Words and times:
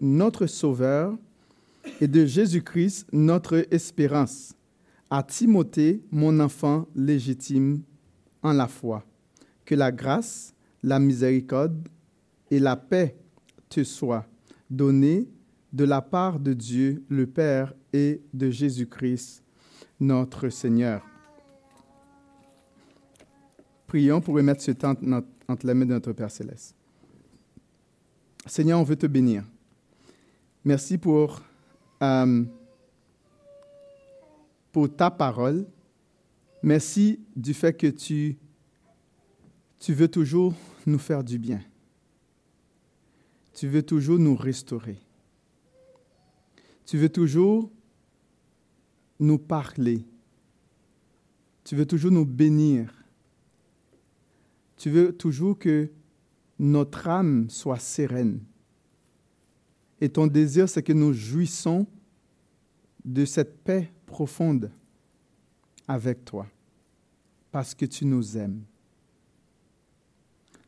notre 0.00 0.46
Sauveur, 0.46 1.16
et 2.00 2.08
de 2.08 2.24
Jésus-Christ, 2.24 3.06
notre 3.12 3.66
espérance. 3.70 4.54
À 5.10 5.22
Timothée, 5.22 6.02
mon 6.10 6.38
enfant 6.40 6.86
légitime 6.94 7.82
en 8.42 8.52
la 8.52 8.68
foi. 8.68 9.04
Que 9.64 9.74
la 9.74 9.90
grâce, 9.90 10.54
la 10.82 10.98
miséricorde 10.98 11.88
et 12.50 12.58
la 12.58 12.76
paix 12.76 13.16
te 13.68 13.84
soient 13.84 14.26
données 14.70 15.28
de 15.72 15.84
la 15.84 16.00
part 16.00 16.38
de 16.38 16.52
Dieu 16.52 17.04
le 17.08 17.26
Père 17.26 17.74
et 17.92 18.20
de 18.32 18.50
Jésus-Christ, 18.50 19.42
notre 20.00 20.48
Seigneur. 20.48 21.04
Prions 23.86 24.20
pour 24.20 24.34
remettre 24.34 24.62
ce 24.62 24.72
temps 24.72 24.94
entre 25.48 25.66
les 25.66 25.74
mains 25.74 25.86
de 25.86 25.94
notre 25.94 26.12
Père 26.12 26.30
céleste. 26.30 26.74
Seigneur, 28.46 28.78
on 28.80 28.84
veut 28.84 28.96
te 28.96 29.06
bénir. 29.06 29.44
Merci 30.68 30.98
pour, 30.98 31.40
euh, 32.02 32.44
pour 34.70 34.94
ta 34.94 35.10
parole. 35.10 35.66
Merci 36.62 37.20
du 37.34 37.54
fait 37.54 37.72
que 37.72 37.86
tu 37.86 38.36
veux 39.88 40.08
toujours 40.08 40.52
nous 40.84 40.98
faire 40.98 41.24
du 41.24 41.38
bien. 41.38 41.62
Tu 43.54 43.66
veux 43.66 43.82
toujours 43.82 44.18
nous 44.18 44.36
restaurer. 44.36 44.98
Tu 46.84 46.98
veux 46.98 47.08
toujours 47.08 47.70
nous 49.18 49.38
parler. 49.38 50.04
Tu 51.64 51.76
veux 51.76 51.86
toujours 51.86 52.10
nous 52.10 52.26
bénir. 52.26 52.92
Tu 54.76 54.90
veux 54.90 55.16
toujours 55.16 55.58
que 55.58 55.90
notre 56.58 57.08
âme 57.08 57.48
soit 57.48 57.78
sereine. 57.78 58.40
Et 60.00 60.08
ton 60.08 60.26
désir, 60.26 60.68
c'est 60.68 60.82
que 60.82 60.92
nous 60.92 61.12
jouissons 61.12 61.86
de 63.04 63.24
cette 63.24 63.62
paix 63.64 63.92
profonde 64.06 64.70
avec 65.86 66.24
toi, 66.24 66.46
parce 67.50 67.74
que 67.74 67.86
tu 67.86 68.04
nous 68.04 68.36
aimes. 68.36 68.62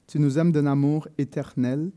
Tu 0.07 0.19
nous 0.19 0.39
aimes 0.39 0.51
d'un 0.51 0.67
amour 0.67 1.07
éternel, 1.19 1.93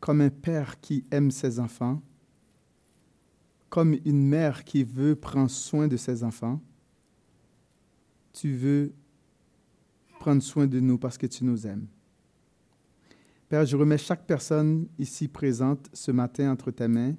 comme 0.00 0.20
un 0.20 0.30
père 0.30 0.80
qui 0.80 1.04
aime 1.10 1.30
ses 1.30 1.60
enfants, 1.60 2.02
comme 3.68 3.96
une 4.04 4.26
mère 4.26 4.64
qui 4.64 4.82
veut 4.82 5.14
prendre 5.14 5.50
soin 5.50 5.86
de 5.86 5.96
ses 5.96 6.24
enfants. 6.24 6.60
Tu 8.32 8.54
veux 8.54 8.92
prendre 10.18 10.42
soin 10.42 10.66
de 10.66 10.80
nous 10.80 10.98
parce 10.98 11.18
que 11.18 11.26
tu 11.26 11.44
nous 11.44 11.66
aimes. 11.66 11.86
Père, 13.48 13.64
je 13.64 13.78
remets 13.78 13.96
chaque 13.96 14.26
personne 14.26 14.88
ici 14.98 15.26
présente 15.26 15.88
ce 15.94 16.10
matin 16.10 16.52
entre 16.52 16.70
tes 16.70 16.86
mains, 16.86 17.14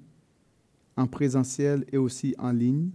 en 0.96 1.08
présentiel 1.08 1.84
et 1.90 1.96
aussi 1.96 2.36
en 2.38 2.52
ligne. 2.52 2.90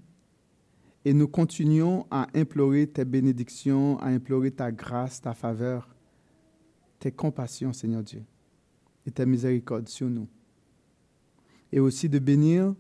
Et 1.04 1.12
nous 1.12 1.28
continuons 1.28 2.08
à 2.10 2.28
implorer 2.34 2.88
tes 2.88 3.04
bénédictions, 3.04 4.00
à 4.00 4.06
implorer 4.06 4.52
ta 4.52 4.72
grâce, 4.72 5.20
ta 5.20 5.34
faveur, 5.34 5.94
tes 6.98 7.12
compassions, 7.12 7.74
Seigneur 7.74 8.04
Dieu, 8.04 8.24
et 9.06 9.12
ta 9.12 9.26
miséricorde 9.26 9.90
sur 9.90 10.10
nous. 10.10 10.30
Et 11.74 11.82
aussi 11.82 12.08
de 12.08 12.20
bénir 12.20 12.74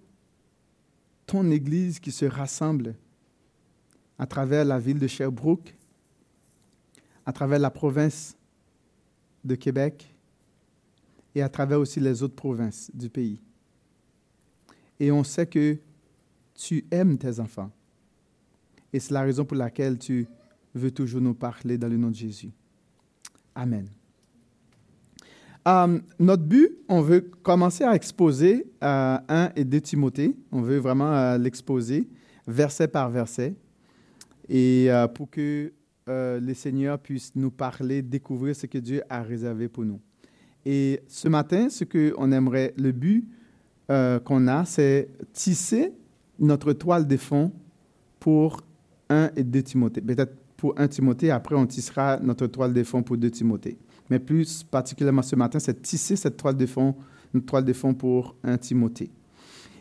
ton 1.25 1.51
Église 1.51 1.99
qui 1.99 2.13
se 2.13 2.23
rassemble 2.23 2.95
à 4.17 4.25
travers 4.25 4.63
la 4.63 4.79
ville 4.79 4.99
de 4.99 5.07
Sherbrooke, 5.07 5.75
à 7.25 7.33
travers 7.33 7.59
la 7.59 7.71
province 7.71 8.37
de 9.43 9.55
Québec 9.55 10.14
et 11.35 11.41
à 11.41 11.49
travers 11.49 11.79
aussi 11.79 11.99
les 11.99 12.23
autres 12.23 12.35
provinces 12.35 12.89
du 12.93 13.09
pays. 13.09 13.41
Et 14.99 15.11
on 15.11 15.23
sait 15.23 15.45
que 15.45 15.77
tu 16.55 16.85
aimes 16.89 17.17
tes 17.17 17.39
enfants. 17.41 17.69
Et 18.93 18.99
c'est 18.99 19.13
la 19.13 19.21
raison 19.23 19.43
pour 19.43 19.57
laquelle 19.57 19.99
tu 19.99 20.25
veux 20.73 20.91
toujours 20.91 21.19
nous 21.19 21.33
parler 21.33 21.77
dans 21.77 21.89
le 21.89 21.97
nom 21.97 22.09
de 22.09 22.15
Jésus. 22.15 22.51
Amen. 23.53 23.87
Euh, 25.67 25.99
notre 26.19 26.43
but, 26.43 26.77
on 26.87 27.01
veut 27.01 27.21
commencer 27.41 27.83
à 27.83 27.95
exposer 27.95 28.67
euh, 28.83 29.17
1 29.27 29.51
et 29.55 29.65
2 29.65 29.81
Timothée. 29.81 30.35
On 30.51 30.61
veut 30.61 30.77
vraiment 30.77 31.11
euh, 31.11 31.37
l'exposer 31.37 32.07
verset 32.47 32.87
par 32.87 33.09
verset. 33.09 33.55
Et 34.47 34.85
euh, 34.89 35.07
pour 35.07 35.29
que 35.29 35.73
les 36.07 36.53
seigneurs 36.53 36.99
puissent 36.99 37.33
nous 37.35 37.49
parler, 37.49 38.03
découvrir 38.03 38.55
ce 38.55 38.67
que 38.67 38.77
Dieu 38.77 39.01
a 39.09 39.23
réservé 39.23 39.67
pour 39.67 39.83
nous. 39.83 39.99
Et 40.65 41.01
ce 41.07 41.27
matin, 41.27 41.69
ce 41.69 41.83
qu'on 41.83 42.31
aimerait, 42.31 42.73
le 42.77 42.91
but 42.91 43.27
euh, 43.91 44.19
qu'on 44.19 44.47
a, 44.47 44.65
c'est 44.65 45.09
tisser 45.31 45.93
notre 46.39 46.73
toile 46.73 47.07
de 47.07 47.17
fond 47.17 47.51
pour 48.19 48.61
1 49.09 49.31
et 49.35 49.43
2 49.43 49.61
Timothée. 49.61 50.01
Peut-être 50.01 50.33
pour 50.57 50.73
1 50.77 50.87
Timothée, 50.87 51.31
après 51.31 51.55
on 51.55 51.67
tissera 51.67 52.19
notre 52.19 52.47
toile 52.47 52.73
de 52.73 52.83
fond 52.83 53.03
pour 53.03 53.17
2 53.17 53.29
Timothée. 53.29 53.77
Mais 54.09 54.19
plus 54.19 54.63
particulièrement 54.63 55.21
ce 55.21 55.35
matin, 55.35 55.59
c'est 55.59 55.81
tisser 55.81 56.15
cette 56.15 56.37
toile 56.37 56.57
de 56.57 56.65
fond, 56.65 56.95
notre 57.33 57.45
toile 57.45 57.65
de 57.65 57.73
fond 57.73 57.93
pour 57.93 58.35
1 58.43 58.57
Timothée. 58.57 59.11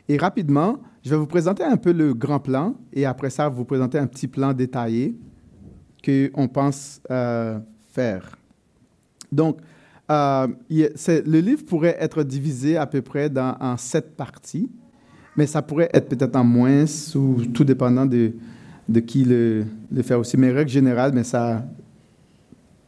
Et 0.09 0.19
rapidement, 0.19 0.79
je 1.03 1.11
vais 1.11 1.17
vous 1.17 1.27
présenter 1.27 1.63
un 1.63 1.79
peu 1.79 1.93
le 1.93 2.13
grand 2.13 2.41
plan 2.41 2.75
et 2.93 3.07
après 3.07 3.31
ça, 3.31 3.49
vous 3.49 3.65
présenter 3.65 3.99
un 3.99 4.07
petit 4.07 4.29
plan 4.29 4.53
détaillé 4.53 5.17
qu'on 6.05 6.49
pense 6.49 7.01
euh, 7.11 7.59
faire. 7.93 8.37
Donc, 9.33 9.59
euh, 10.11 10.49
le 10.71 11.41
livre 11.41 11.65
pourrait 11.65 11.97
être 11.99 12.23
divisé 12.23 12.77
à 12.77 12.87
peu 12.87 13.01
près 13.03 13.31
en 13.39 13.77
sept 13.77 14.17
parties, 14.17 14.71
mais 15.37 15.47
ça 15.47 15.63
pourrait 15.63 15.91
être 15.93 16.09
peut-être 16.09 16.37
en 16.37 16.45
moins, 16.45 16.85
ou 17.15 17.45
tout 17.47 17.65
dépendant 17.65 18.07
de, 18.07 18.33
de 18.89 19.01
qui 19.01 19.25
le, 19.25 19.65
le, 19.91 20.03
fait 20.03 20.15
aussi. 20.15 20.37
Mais 20.37 20.51
règle 20.51 20.71
générale, 20.71 21.13
mais 21.15 21.25
ça, 21.25 21.65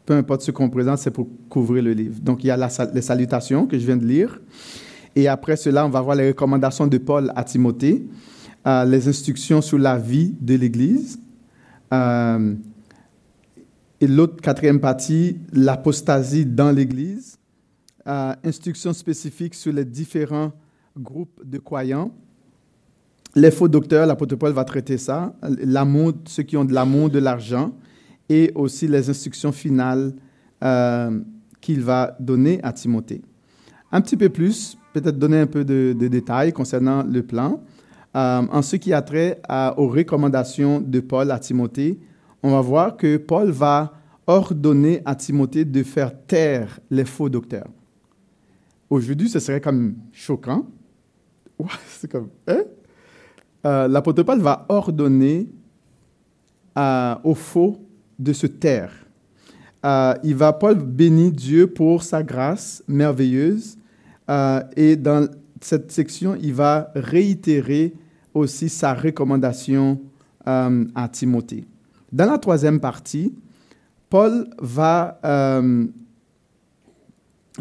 peu 0.05 0.15
importe 0.15 0.43
ce 0.43 0.50
qu'on 0.50 0.69
présente, 0.69 0.99
c'est 0.99 1.10
pour 1.10 1.28
couvrir 1.49 1.82
le 1.82 1.93
livre. 1.93 2.21
Donc, 2.21 2.44
il 2.44 2.49
y 2.49 2.50
a 2.50 2.56
la, 2.56 2.69
les 2.93 3.03
salutations 3.03 3.66
que 3.66 3.78
je 3.78 3.87
viens 3.87 3.97
de 3.97 4.06
lire. 4.06 4.41
Et 5.16 5.28
après 5.28 5.56
cela, 5.56 5.87
on 5.87 5.88
va 5.88 6.03
voir 6.03 6.15
les 6.15 6.28
recommandations 6.28 6.87
de 6.87 6.99
Paul 6.99 7.32
à 7.34 7.43
Timothée, 7.43 8.06
euh, 8.66 8.84
les 8.84 9.09
instructions 9.09 9.62
sur 9.62 9.78
la 9.78 9.97
vie 9.97 10.34
de 10.38 10.55
l'Église. 10.55 11.19
Euh, 11.93 12.55
et 14.01 14.07
l'autre 14.07 14.41
quatrième 14.41 14.81
partie, 14.81 15.39
l'apostasie 15.53 16.45
dans 16.45 16.71
l'Église, 16.71 17.39
instructions 18.05 18.93
spécifiques 18.93 19.55
sur 19.55 19.73
les 19.73 19.84
différents 19.84 20.53
groupes 20.97 21.41
de 21.45 21.59
croyants. 21.59 22.12
Les 23.35 23.51
faux 23.51 23.69
docteurs, 23.69 24.06
l'apôtre 24.06 24.37
Paul 24.37 24.53
va 24.53 24.65
traiter 24.65 24.97
ça, 24.97 25.35
l'amour, 25.43 26.15
ceux 26.27 26.43
qui 26.43 26.56
ont 26.56 26.65
de 26.65 26.73
l'amour, 26.73 27.11
de 27.11 27.19
l'argent, 27.19 27.73
et 28.29 28.51
aussi 28.55 28.89
les 28.89 29.11
instructions 29.11 29.53
finales 29.53 30.15
euh, 30.65 31.21
qu'il 31.61 31.83
va 31.83 32.17
donner 32.19 32.61
à 32.62 32.73
Timothée. 32.73 33.23
Un 33.93 34.01
petit 34.01 34.17
peu 34.17 34.31
plus, 34.31 34.79
peut-être 34.93 35.19
donner 35.19 35.41
un 35.41 35.47
peu 35.47 35.65
de, 35.65 35.93
détails 35.93 36.53
concernant 36.53 37.03
le 37.03 37.23
plan. 37.23 37.62
Euh, 38.17 38.43
en 38.51 38.62
ce 38.62 38.77
qui 38.77 38.93
a 38.95 39.03
trait 39.03 39.41
aux 39.77 39.89
recommandations 39.89 40.81
de 40.81 41.01
Paul 41.01 41.31
à 41.31 41.39
Timothée, 41.39 41.99
on 42.47 42.53
va 42.53 42.61
voir 42.61 42.97
que 42.97 43.17
Paul 43.17 43.51
va 43.51 43.93
ordonner 44.25 45.03
à 45.05 45.17
Timothée 45.17 45.65
de 45.65 45.83
faire 45.83 46.12
taire 46.27 46.79
les 46.91 47.05
faux 47.05 47.29
docteurs. 47.29 47.69
Aujourd'hui, 48.89 49.29
ce 49.29 49.41
serait 49.41 49.61
comme 49.61 49.97
choquant. 50.12 50.67
Hein? 52.47 52.62
Euh, 53.65 53.89
L'apôtre 53.89 54.23
Paul 54.23 54.39
va 54.41 54.65
ordonner 54.69 55.49
euh, 56.79 57.15
aux 57.25 57.35
faux 57.35 57.79
de 58.17 58.33
se 58.33 58.47
taire. 58.47 58.93
Euh, 59.85 60.15
il 60.23 60.37
va, 60.37 60.53
Paul 60.53 60.77
bénir 60.77 61.33
Dieu 61.33 61.67
pour 61.67 62.05
sa 62.05 62.23
grâce 62.23 62.85
merveilleuse. 62.87 63.77
Euh, 64.31 64.62
et 64.77 64.95
dans 64.95 65.29
cette 65.61 65.91
section, 65.91 66.37
il 66.41 66.55
va 66.55 66.93
réitérer 66.94 67.93
aussi 68.35 68.69
sa 68.69 68.94
recommandation 68.94 70.00
à 70.44 71.09
Timothée. 71.11 71.65
Dans 72.17 72.25
la 72.25 72.39
troisième 72.39 72.81
partie, 72.81 73.35
Paul 74.09 74.49
va 74.59 75.21
euh, 75.23 75.85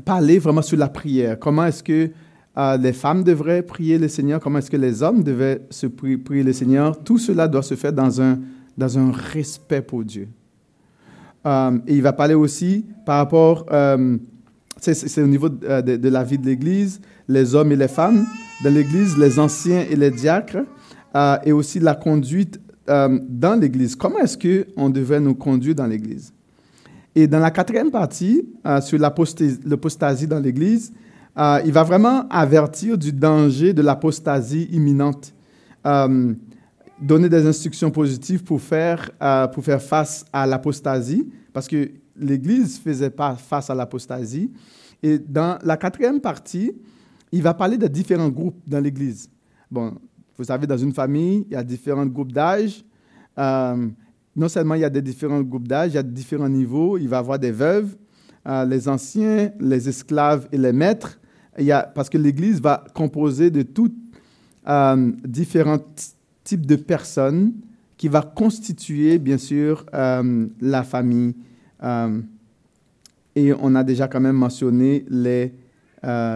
parler 0.05 0.39
vraiment 0.39 0.61
sur 0.61 0.77
la 0.77 0.87
prière. 0.87 1.37
Comment 1.37 1.65
est-ce 1.65 1.83
que 1.83 2.09
euh, 2.57 2.77
les 2.77 2.93
femmes 2.93 3.25
devraient 3.25 3.63
prier 3.63 3.97
le 3.97 4.07
Seigneur? 4.07 4.39
Comment 4.39 4.59
est-ce 4.59 4.71
que 4.71 4.77
les 4.77 5.03
hommes 5.03 5.23
devaient 5.23 5.59
se 5.69 5.87
prier, 5.87 6.41
le 6.41 6.53
Seigneur? 6.53 7.03
Tout 7.03 7.17
cela 7.17 7.49
doit 7.49 7.63
se 7.63 7.75
faire 7.75 7.91
dans 7.91 8.21
un, 8.21 8.39
dans 8.77 8.97
un 8.97 9.11
respect 9.11 9.81
pour 9.81 10.05
Dieu. 10.05 10.29
Euh, 11.45 11.77
et 11.85 11.95
il 11.95 12.01
va 12.01 12.13
parler 12.13 12.35
aussi 12.35 12.85
par 13.05 13.17
rapport, 13.17 13.65
c'est 14.79 15.21
au 15.21 15.27
niveau 15.27 15.49
de, 15.49 16.07
la 16.07 16.23
vie 16.23 16.37
de 16.37 16.45
l'Église, 16.45 17.01
les 17.27 17.55
hommes 17.55 17.73
et 17.73 17.75
les 17.75 17.89
femmes 17.89 18.25
de 18.63 18.69
l'Église, 18.69 19.17
les 19.17 19.37
anciens 19.37 19.83
et 19.91 19.97
les 19.97 20.11
diacres, 20.11 20.63
et 21.43 21.51
aussi 21.51 21.81
la 21.81 21.95
conduite 21.95 22.61
euh, 22.89 23.19
dans 23.27 23.59
l'Église. 23.59 23.95
Comment 23.95 24.19
est-ce 24.19 24.37
qu'on 24.37 24.89
devrait 24.89 25.19
nous 25.19 25.35
conduire 25.35 25.75
dans 25.75 25.87
l'Église? 25.87 26.33
Et 27.13 27.27
dans 27.27 27.39
la 27.39 27.51
quatrième 27.51 27.91
partie, 27.91 28.47
euh, 28.65 28.81
sur 28.81 28.99
l'apostasie 28.99 30.27
dans 30.27 30.39
l'Église, 30.39 30.91
Euh, 31.37 31.59
il 31.65 31.73
va 31.73 31.83
vraiment 31.83 32.25
avertir 32.29 32.97
du 32.97 33.11
danger 33.11 33.73
de 33.73 33.81
l'apostasie 33.81 34.69
imminente, 34.71 35.33
donner 36.97 37.27
des 37.27 37.45
instructions 37.45 37.91
positives 37.91 38.41
pour 38.41 38.61
faire, 38.61 39.11
pour 39.51 39.61
faire 39.61 39.81
face 39.81 40.23
à 40.31 40.47
l'apostasie, 40.47 41.27
parce 41.51 41.67
que 41.67 41.91
l'Église 42.15 42.79
faisait 42.79 43.09
pas 43.09 43.35
face 43.35 43.69
à 43.69 43.75
l'apostasie. 43.75 44.49
Et 45.03 45.19
dans 45.19 45.59
la 45.61 45.75
quatrième 45.75 46.21
partie, 46.21 46.71
il 47.33 47.41
va 47.41 47.53
parler 47.53 47.77
de 47.77 47.87
différents 47.89 48.31
groupes 48.31 48.61
dans 48.65 48.79
l'Église. 48.79 49.29
Bon, 49.69 49.91
vous 50.37 50.43
savez, 50.43 50.67
dans 50.67 50.77
une 50.77 50.93
famille, 50.93 51.45
il 51.49 51.53
y 51.53 51.55
a 51.55 51.63
différents 51.63 52.05
groupes 52.05 52.31
d'âge. 52.31 52.83
non 53.37 54.49
seulement 54.49 54.75
il 54.75 54.81
y 54.81 54.85
a 54.85 54.89
des 54.89 55.01
différents 55.01 55.41
groupes 55.41 55.67
d'âge, 55.67 55.91
il 55.91 55.95
y 55.95 55.99
a 55.99 56.03
différents 56.03 56.49
niveaux. 56.49 56.97
Il 56.97 57.07
va 57.07 57.17
y 57.17 57.19
avoir 57.19 57.39
des 57.39 57.51
veuves, 57.51 57.95
les 58.67 58.87
anciens, 58.89 59.51
les 59.59 59.87
esclaves 59.87 60.47
et 60.51 60.57
les 60.57 60.73
maîtres 60.73 61.19
il 61.57 61.65
y 61.65 61.71
a, 61.71 61.83
parce 61.83 62.09
que 62.09 62.17
l'Église 62.17 62.61
va 62.61 62.83
composer 62.93 63.49
de 63.49 63.61
tous 63.61 63.91
euh, 64.67 65.11
différents 65.23 65.79
types 66.43 66.65
de 66.65 66.75
personnes 66.75 67.53
qui 67.97 68.07
va 68.07 68.21
constituer, 68.21 69.19
bien 69.19 69.37
sûr, 69.37 69.85
euh, 69.93 70.47
la 70.59 70.83
famille. 70.83 71.35
Euh, 71.83 72.21
et 73.35 73.53
on 73.53 73.75
a 73.75 73.83
déjà 73.83 74.07
quand 74.07 74.19
même 74.19 74.35
mentionné 74.35 75.05
les 75.09 75.53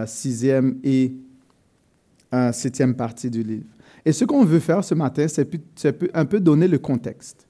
sixième 0.06 0.80
et 0.82 1.14
septième 2.50 2.96
parties 2.96 3.30
du 3.30 3.44
livre. 3.44 3.66
Et 4.04 4.12
ce 4.12 4.24
qu'on 4.24 4.44
veut 4.44 4.60
faire 4.60 4.82
ce 4.84 4.94
matin, 4.94 5.26
c'est 5.28 5.48
un 6.14 6.24
peu 6.24 6.40
donner 6.40 6.68
le 6.68 6.78
contexte. 6.78 7.46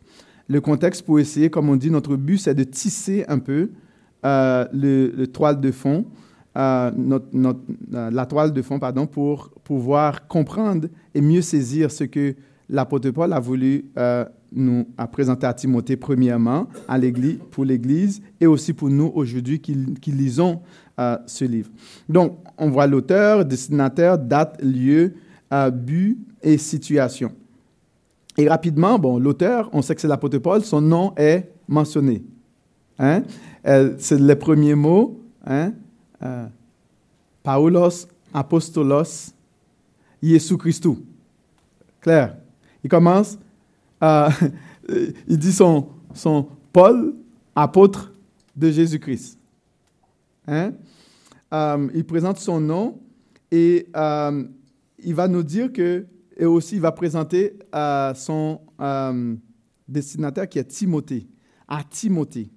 Le 0.48 0.60
contexte 0.60 1.02
pour 1.02 1.20
essayer, 1.20 1.50
comme 1.50 1.68
on 1.68 1.76
dit, 1.76 1.90
notre 1.90 2.16
but, 2.16 2.38
c'est 2.38 2.54
de 2.54 2.64
tisser 2.64 3.24
un 3.28 3.38
peu 3.38 3.70
le, 4.22 5.12
le, 5.16 5.26
toile 5.26 5.60
de 5.60 5.70
fond 5.70 6.04
euh, 6.56 6.90
euh, 7.34 8.10
la 8.10 8.26
toile 8.26 8.52
de 8.52 8.60
fond 8.60 8.80
pardon, 8.80 9.06
pour 9.06 9.50
pouvoir 9.62 10.26
comprendre 10.26 10.88
et 11.14 11.20
mieux 11.20 11.42
saisir 11.42 11.92
ce 11.92 12.04
que 12.04 12.34
l'apôtre 12.68 13.10
Paul 13.10 13.32
a 13.32 13.38
voulu 13.38 13.86
euh, 13.96 14.24
nous 14.52 14.84
présenter 15.12 15.46
à 15.46 15.54
Timothée 15.54 15.96
premièrement 15.96 16.66
à 16.88 16.98
l'église, 16.98 17.38
pour 17.52 17.64
l'Église 17.64 18.20
et 18.40 18.46
aussi 18.48 18.72
pour 18.72 18.90
nous 18.90 19.12
aujourd'hui 19.14 19.60
qui, 19.60 19.74
lisons 20.10 20.60
ce 21.26 21.44
livre. 21.44 21.70
Donc, 22.10 22.38
on 22.58 22.68
voit 22.68 22.86
l'auteur, 22.86 23.44
destinataire, 23.44 24.18
date, 24.18 24.60
lieu, 24.62 25.14
but 25.50 26.18
et 26.42 26.58
situation. 26.58 27.32
Et 28.38 28.48
rapidement, 28.48 28.98
bon, 28.98 29.18
l'auteur, 29.18 29.68
on 29.72 29.82
sait 29.82 29.94
que 29.94 30.00
c'est 30.00 30.08
l'apôtre 30.08 30.38
Paul, 30.38 30.62
son 30.62 30.80
nom 30.80 31.12
est 31.16 31.50
mentionné. 31.68 32.22
Hein? 32.98 33.22
c'est 33.98 34.18
les 34.18 34.36
premiers 34.36 34.74
mots. 34.74 35.20
Hein? 35.46 35.72
Euh, 36.22 36.46
Paulos 37.42 38.06
Apostolos 38.32 39.32
Jésus 40.22 40.56
Christou. 40.56 41.04
Claire. 42.00 42.36
Il 42.84 42.90
commence, 42.90 43.38
euh, 44.02 44.30
il 45.28 45.38
dit 45.38 45.52
son, 45.52 45.88
son 46.14 46.46
Paul, 46.72 47.14
apôtre 47.54 48.12
de 48.56 48.70
Jésus-Christ. 48.70 49.38
Hein? 50.46 50.72
Euh, 51.52 51.88
il 51.94 52.04
présente 52.04 52.38
son 52.38 52.60
nom 52.60 52.98
et 53.50 53.86
il 55.04 55.14
va 55.14 55.28
nous 55.28 55.42
dire 55.42 55.72
que, 55.72 56.06
et 56.36 56.44
aussi 56.44 56.76
il 56.76 56.80
va 56.80 56.92
présenter 56.92 57.58
son 58.14 58.60
destinataire 59.88 60.48
qui 60.48 60.58
est 60.58 60.64
Timothée, 60.64 61.28
à 61.68 61.82
Timothée. 61.84 62.50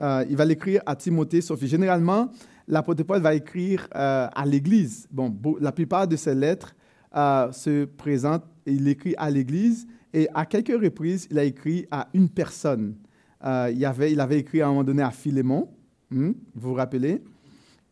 il 0.00 0.36
va 0.36 0.44
l'écrire 0.44 0.82
à 0.86 0.96
Timothée, 0.96 1.40
Sophie. 1.40 1.68
Généralement, 1.68 2.30
l'apôtre 2.68 3.02
Paul 3.02 3.20
va 3.20 3.34
écrire 3.34 3.88
euh, 3.94 4.28
à 4.32 4.46
l'Église. 4.46 5.06
Bon, 5.10 5.36
la 5.60 5.72
plupart 5.72 6.08
de 6.08 6.16
ses 6.16 6.34
lettres 6.34 6.74
euh, 7.16 7.50
se 7.52 7.84
présentent, 7.84 8.44
il 8.66 8.86
écrit 8.88 9.14
à 9.18 9.30
l'Église 9.30 9.86
et 10.12 10.28
à 10.34 10.46
quelques 10.46 10.80
reprises, 10.80 11.26
il 11.30 11.38
a 11.38 11.44
écrit 11.44 11.86
à 11.90 12.08
une 12.14 12.28
personne. 12.28 12.96
Euh, 13.44 13.70
il, 13.74 13.84
avait, 13.84 14.12
il 14.12 14.20
avait 14.20 14.38
écrit 14.38 14.62
à 14.62 14.66
un 14.66 14.70
moment 14.70 14.84
donné 14.84 15.02
à 15.02 15.10
Philémon, 15.10 15.68
hmm, 16.10 16.30
vous 16.54 16.68
vous 16.68 16.74
rappelez, 16.74 17.22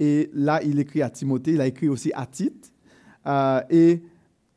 et 0.01 0.31
là, 0.33 0.61
il 0.63 0.79
écrit 0.81 1.03
à 1.03 1.11
Timothée, 1.11 1.53
il 1.53 1.61
a 1.61 1.67
écrit 1.67 1.89
aussi 1.89 2.11
à 2.15 2.27
Tite. 2.27 2.72
Et 3.27 4.03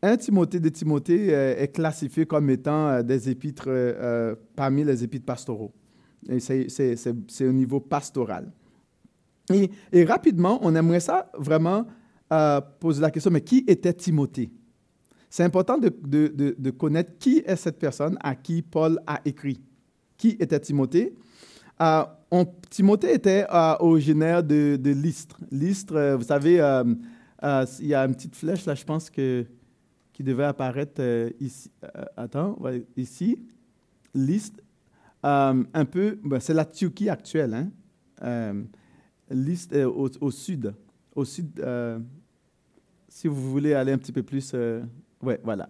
un 0.01 0.17
Timothée 0.17 0.59
de 0.59 0.69
Timothée 0.69 1.27
est 1.29 1.73
classifié 1.73 2.25
comme 2.25 2.49
étant 2.49 3.01
des 3.03 3.29
épîtres 3.29 3.69
parmi 4.55 4.83
les 4.83 5.03
épîtres 5.03 5.25
pastoraux. 5.25 5.71
C'est 6.39 7.47
au 7.47 7.51
niveau 7.51 7.79
pastoral. 7.79 8.51
Et, 9.91 10.05
rapidement, 10.05 10.59
on 10.61 10.75
aimerait 10.75 10.99
ça 10.99 11.29
vraiment 11.37 11.85
euh, 12.33 12.61
poser 12.79 13.01
la 13.01 13.11
question, 13.11 13.31
mais 13.31 13.41
qui 13.41 13.63
était 13.67 13.93
Timothée? 13.93 14.51
C'est 15.29 15.43
important 15.43 15.77
de, 15.77 16.69
connaître 16.71 17.17
qui 17.19 17.43
est 17.45 17.55
cette 17.55 17.77
personne 17.77 18.17
à 18.21 18.35
qui 18.35 18.61
Paul 18.61 18.99
a 19.05 19.19
écrit. 19.25 19.61
Qui 20.17 20.29
était 20.39 20.59
Timothée? 20.59 21.13
Euh, 21.81 22.03
Timothée 22.69 23.13
était 23.13 23.45
euh, 23.53 23.75
originaire 23.79 24.43
de, 24.43 24.77
de 24.77 24.91
Lystre. 24.91 25.37
Lystre, 25.51 26.15
vous 26.15 26.23
savez, 26.23 26.59
il 27.79 27.87
y 27.87 27.93
a 27.93 28.05
une 28.05 28.15
petite 28.15 28.35
flèche 28.35 28.65
là, 28.65 28.75
je 28.75 28.83
pense, 28.83 29.09
que, 29.09 29.45
qui 30.13 30.23
devait 30.23 30.45
apparaître 30.45 31.01
ici. 31.39 31.71
attends, 32.17 32.57
ici. 32.97 33.39
Lystre, 34.13 34.59
un 35.23 35.85
peu, 35.85 36.19
ben, 36.23 36.39
c'est 36.39 36.53
la 36.53 36.65
Turquie 36.65 37.09
actuelle. 37.09 37.53
Hein? 37.53 38.63
liste 39.29 39.73
euh, 39.73 39.89
au, 39.89 40.31
sud. 40.31 40.73
Au 41.15 41.25
sud, 41.25 41.59
euh, 41.59 41.99
si 43.07 43.27
vous 43.27 43.51
voulez 43.51 43.73
aller 43.73 43.91
un 43.91 43.97
petit 43.97 44.11
peu 44.11 44.23
plus. 44.23 44.51
Euh, 44.53 44.81
ouais, 45.21 45.39
voilà. 45.43 45.69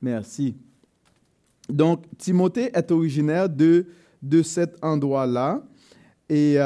Merci. 0.00 0.56
Donc, 1.68 2.04
Timothée 2.16 2.70
est 2.74 2.90
originaire 2.90 3.48
de, 3.48 3.86
de 4.22 4.42
cet 4.42 4.82
endroit-là. 4.82 5.62
Et 6.28 6.56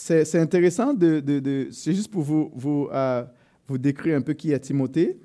c'est 0.00 0.40
intéressant 0.40 0.94
de. 0.94 1.68
c'est 1.72 1.94
juste 1.94 2.10
pour 2.10 2.22
vous, 2.22 2.50
vous, 2.54 2.88
vous, 3.68 3.78
décrire 3.78 4.16
un 4.16 4.22
peu 4.22 4.32
qui 4.32 4.52
est 4.52 4.58
Timothée. 4.58 5.18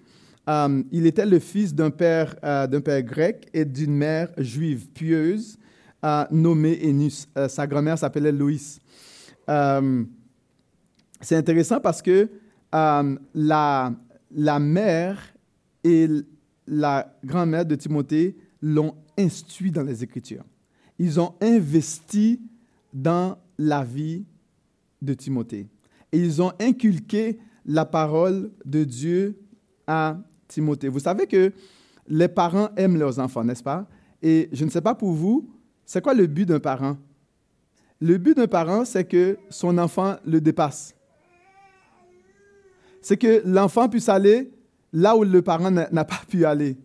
il 0.92 1.06
était 1.06 1.26
le 1.26 1.40
fils 1.40 1.74
d'un 1.74 1.92
père, 1.92 2.36
d'un 2.42 2.82
père 2.82 3.02
grec 3.04 3.48
et 3.54 3.66
d'une 3.66 3.96
mère 3.96 4.30
juive 4.38 4.88
pieuse 4.90 5.58
nommée 6.32 6.80
Enus. 6.84 7.28
sa 7.48 7.68
grand-mère 7.68 7.98
s'appelait. 7.98 8.34
Euh, 9.50 10.04
c'est 11.22 11.36
intéressant 11.36 11.80
parce 11.80 12.02
que 12.02 12.30
euh, 12.74 13.18
la, 13.34 13.94
la 14.32 14.60
mère 14.60 15.34
et 15.84 16.08
la 16.68 17.16
grand-mère 17.24 17.66
de 17.66 17.76
Timothée 17.76 18.36
l'ont 18.62 18.96
instruit 19.18 19.72
dans 19.72 19.84
les 19.84 20.04
Écritures. 20.04 20.44
Ils 20.98 21.20
ont 21.20 21.36
investi 21.42 22.42
dans 22.94 23.38
la 23.58 23.84
vie 23.84 24.26
de 25.06 25.14
Timothée. 25.14 25.68
Et 26.12 26.20
ils 26.20 26.42
ont 26.42 26.52
inculqué 26.60 27.40
la 27.66 27.86
parole 27.86 28.52
de 28.66 28.84
Dieu 28.84 29.40
à 29.88 30.18
Timothée. 30.48 30.90
Vous 30.90 31.00
savez 31.00 31.28
que 31.28 31.52
les 32.08 32.28
parents 32.28 32.70
aiment 32.76 32.98
leurs 32.98 33.20
enfants, 33.20 33.44
n'est-ce 33.44 33.64
pas? 33.64 33.88
Et 34.22 34.50
je 34.52 34.66
ne 34.66 34.70
sais 34.70 34.82
pas 34.82 34.96
pour 34.96 35.12
vous, 35.12 35.50
c'est 35.86 36.02
quoi 36.02 36.14
le 36.14 36.28
but 36.28 36.46
d'un 36.46 36.60
parent? 36.60 36.98
Le 38.02 38.18
but 38.18 38.36
d'un 38.36 38.48
parent, 38.48 38.86
c'est 38.86 39.06
que 39.06 39.38
son 39.50 39.78
enfant 39.78 40.16
le 40.26 40.42
dépasse. 40.42 40.96
C'est 43.02 43.18
que 43.18 43.42
l'enfant 43.46 43.88
puisse 43.88 44.10
aller 44.10 44.52
là 44.92 45.16
où 45.16 45.24
le 45.24 45.42
parent 45.42 45.72
n'a 45.72 46.06
pas 46.06 46.22
pu 46.28 46.46
aller. 46.46 46.78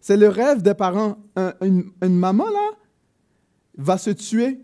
C'est 0.00 0.16
le 0.16 0.28
rêve 0.28 0.62
des 0.62 0.74
parents. 0.74 1.18
une, 1.60 1.92
maman, 2.02 2.48
là, 2.48 2.70
va 3.76 3.98
se 3.98 4.10
tuer. 4.10 4.60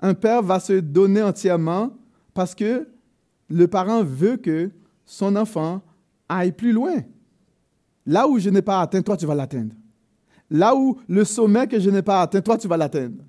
Un 0.00 0.14
père 0.14 0.42
va 0.42 0.60
se 0.60 0.74
donner 0.74 1.22
entièrement 1.22 1.96
parce 2.34 2.54
que 2.54 2.86
le 3.48 3.66
parent 3.66 4.02
veut 4.02 4.36
que 4.36 4.70
son 5.04 5.36
enfant 5.36 5.82
aille 6.28 6.52
plus 6.52 6.72
loin. 6.72 6.96
Là 8.04 8.28
où 8.28 8.38
je 8.38 8.50
n'ai 8.50 8.62
pas 8.62 8.80
atteint, 8.80 9.02
toi, 9.02 9.16
tu 9.16 9.26
vas 9.26 9.34
l'atteindre. 9.34 9.74
Là 10.50 10.76
où 10.76 10.98
le 11.08 11.24
sommet 11.24 11.66
que 11.66 11.80
je 11.80 11.90
n'ai 11.90 12.02
pas 12.02 12.22
atteint, 12.22 12.40
toi, 12.40 12.58
tu 12.58 12.68
vas 12.68 12.76
l'atteindre. 12.76 13.24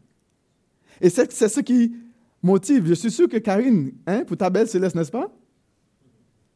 Et 0.99 1.09
c'est 1.09 1.29
ce 1.29 1.59
qui 1.61 1.95
motive. 2.41 2.85
Je 2.87 2.93
suis 2.93 3.11
sûr 3.11 3.27
que 3.27 3.37
Karine, 3.37 3.91
hein, 4.05 4.23
pour 4.25 4.37
ta 4.37 4.49
belle 4.49 4.67
Céleste, 4.67 4.95
n'est-ce 4.95 5.11
pas? 5.11 5.31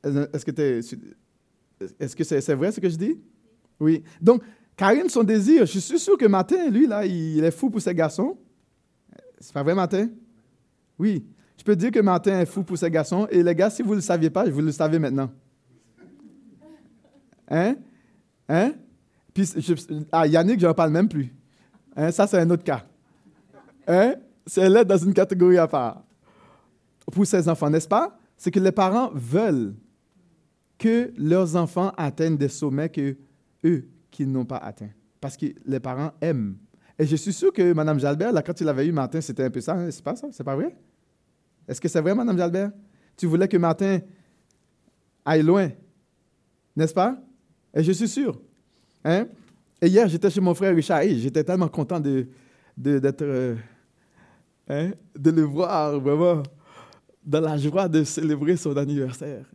Est-ce 0.03 0.45
que 2.15 2.23
c'est 2.23 2.39
-ce 2.39 2.53
vrai 2.53 2.71
ce 2.71 2.79
que 2.79 2.89
je 2.89 2.97
dis? 2.97 3.19
Oui. 3.79 4.03
Donc, 4.21 4.43
Karine, 4.75 5.09
son 5.09 5.23
désir, 5.23 5.65
je 5.65 5.79
suis 5.79 5.99
sûr 5.99 6.17
que 6.17 6.25
Martin, 6.25 6.69
lui, 6.69 6.87
là, 6.87 7.05
il 7.05 7.43
est 7.43 7.51
fou 7.51 7.69
pour 7.69 7.81
ses 7.81 7.93
garçons. 7.93 8.37
C'est 9.41 9.53
pas 9.53 9.63
vrai, 9.63 9.75
Martin? 9.75 10.09
Oui. 10.97 11.25
Je 11.57 11.63
peux 11.63 11.75
dire 11.75 11.91
que 11.91 11.99
Martin 11.99 12.39
est 12.39 12.45
fou 12.45 12.63
pour 12.63 12.77
ses 12.77 12.89
garçons. 12.89 13.27
Et 13.29 13.43
les 13.43 13.53
gars, 13.53 13.69
si 13.69 13.81
vous 13.81 13.91
ne 13.91 13.95
le 13.95 14.01
saviez 14.01 14.29
pas, 14.29 14.49
vous 14.49 14.61
le 14.61 14.71
savez 14.71 14.97
maintenant. 14.97 15.29
Hein? 17.49 17.75
Hein? 18.47 18.73
Puis, 19.33 19.51
je, 19.57 19.73
ah, 20.11 20.25
Yannick, 20.25 20.59
je 20.59 20.67
n'en 20.67 20.73
parle 20.73 20.91
même 20.91 21.09
plus. 21.09 21.33
Hein? 21.95 22.11
Ça, 22.11 22.25
c'est 22.27 22.39
un 22.39 22.49
autre 22.49 22.63
cas. 22.63 22.85
Hein? 23.87 24.15
c'est 24.45 24.69
là 24.69 24.83
dans 24.83 24.97
une 24.97 25.13
catégorie 25.13 25.57
à 25.57 25.67
part. 25.67 26.03
Pour 27.11 27.25
ses 27.25 27.49
enfants, 27.49 27.69
n'est-ce 27.69 27.87
pas? 27.87 28.17
c'est 28.41 28.49
que 28.49 28.59
les 28.59 28.71
parents 28.71 29.11
veulent 29.13 29.75
que 30.79 31.13
leurs 31.15 31.55
enfants 31.55 31.93
atteignent 31.95 32.37
des 32.37 32.47
sommets 32.47 32.89
que 32.89 33.15
eux 33.63 33.87
qui 34.09 34.25
n'ont 34.25 34.45
pas 34.45 34.57
atteints. 34.57 34.89
Parce 35.19 35.37
que 35.37 35.45
les 35.63 35.79
parents 35.79 36.11
aiment. 36.21 36.57
Et 37.01 37.07
je 37.07 37.15
suis 37.15 37.33
sûr 37.33 37.51
que 37.51 37.73
Mme 37.73 37.99
Jalbert, 37.99 38.31
là, 38.31 38.43
quand 38.43 38.53
tu 38.53 38.63
l'avais 38.63 38.85
eu, 38.85 38.91
Martin, 38.91 39.19
c'était 39.21 39.43
un 39.43 39.49
peu 39.49 39.59
ça. 39.59 39.73
Hein? 39.73 39.89
C'est 39.89 40.03
pas 40.03 40.15
ça? 40.15 40.27
C'est 40.31 40.43
pas 40.43 40.55
vrai? 40.55 40.77
Est-ce 41.67 41.81
que 41.81 41.87
c'est 41.87 41.99
vrai, 41.99 42.13
Mme 42.13 42.37
Jalbert? 42.37 42.71
Tu 43.17 43.25
voulais 43.25 43.47
que 43.47 43.57
Martin 43.57 44.01
aille 45.25 45.41
loin, 45.41 45.69
n'est-ce 46.75 46.93
pas? 46.93 47.19
Et 47.73 47.81
je 47.81 47.91
suis 47.91 48.07
sûr. 48.07 48.39
Hein? 49.03 49.25
Et 49.81 49.87
hier, 49.87 50.07
j'étais 50.07 50.29
chez 50.29 50.41
mon 50.41 50.53
frère 50.53 50.75
Richard 50.75 51.01
j'étais 51.01 51.43
tellement 51.43 51.69
content 51.69 51.99
de, 51.99 52.27
d'être, 52.77 53.23
euh, 53.23 53.55
hein, 54.69 54.91
de 55.17 55.31
le 55.31 55.41
voir 55.41 55.99
vraiment 55.99 56.43
dans 57.25 57.41
la 57.41 57.57
joie 57.57 57.87
de 57.87 58.03
célébrer 58.03 58.57
son 58.57 58.77
anniversaire. 58.77 59.47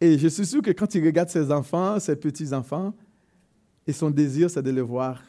Et 0.00 0.16
je 0.16 0.28
suis 0.28 0.46
sûr 0.46 0.62
que 0.62 0.70
quand 0.70 0.94
il 0.94 1.04
regarde 1.04 1.30
ses 1.30 1.50
enfants, 1.50 1.98
ses 1.98 2.14
petits-enfants, 2.14 2.94
et 3.88 3.92
son 3.92 4.08
désir, 4.08 4.48
c'est 4.48 4.62
de 4.62 4.70
les 4.70 4.82
voir 4.82 5.20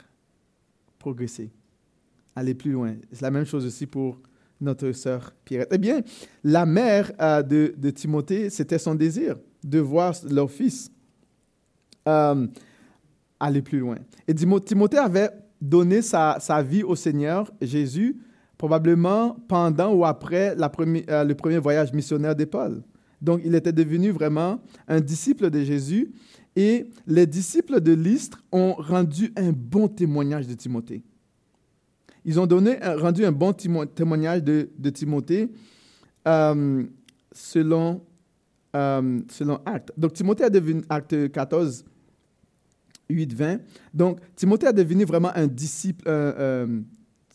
progresser, 0.99 1.51
aller 2.35 2.53
plus 2.53 2.71
loin. 2.71 2.95
C'est 3.11 3.21
la 3.21 3.31
même 3.31 3.45
chose 3.45 3.65
aussi 3.65 3.85
pour 3.85 4.19
notre 4.59 4.91
sœur 4.91 5.33
Pierrette. 5.45 5.69
Eh 5.71 5.77
bien, 5.77 6.01
la 6.43 6.65
mère 6.65 7.11
euh, 7.21 7.43
de, 7.43 7.89
Timothée, 7.89 8.49
c'était 8.49 8.79
son 8.79 8.95
désir 8.95 9.35
de 9.63 9.79
voir 9.79 10.13
leur 10.29 10.49
fils 10.49 10.91
euh, 12.07 12.47
aller 13.39 13.61
plus 13.61 13.79
loin. 13.79 13.97
Et 14.27 14.33
Timothée 14.33 14.97
avait 14.97 15.29
donné 15.61 16.01
sa, 16.01 16.37
vie 16.67 16.83
au 16.83 16.95
Seigneur 16.95 17.51
Jésus 17.61 18.17
probablement 18.57 19.37
pendant 19.47 19.93
ou 19.93 20.03
après 20.03 20.55
euh, 20.57 21.23
le 21.23 21.35
premier 21.35 21.59
voyage 21.59 21.93
missionnaire 21.93 22.35
de 22.35 22.45
Paul. 22.45 22.83
Donc, 23.21 23.41
il 23.43 23.55
était 23.55 23.71
devenu 23.71 24.11
vraiment 24.11 24.59
un 24.87 24.99
disciple 24.99 25.49
de 25.49 25.63
Jésus 25.63 26.11
et 26.57 26.89
les 27.05 27.27
disciples 27.27 27.79
de 27.81 27.93
Lystre 27.93 28.43
ont 28.51 28.73
rendu 28.73 29.31
un 29.35 29.51
bon 29.51 29.87
témoignage 29.87 30.47
de 30.47 30.55
Timothée. 30.55 31.03
Ils 32.25 32.39
ont 32.39 32.47
donné, 32.47 32.79
rendu 32.81 33.23
un 33.25 33.31
bon 33.31 33.53
témoignage 33.53 34.43
de, 34.43 34.89
Timothée 34.89 35.51
euh, 36.27 36.83
selon, 37.31 38.01
euh, 38.75 39.21
Acte. 39.67 39.91
Donc, 39.95 40.13
Timothée 40.13 40.45
a 40.45 40.49
devenu, 40.49 40.81
Acte 40.89 41.31
14, 41.31 41.85
8, 43.07 43.33
20. 43.33 43.59
Donc, 43.93 44.19
Timothée 44.35 44.65
a 44.65 44.73
devenu 44.73 45.05
vraiment 45.05 45.31
un 45.35 45.45
disciple, 45.45 46.05
euh, 46.07 46.81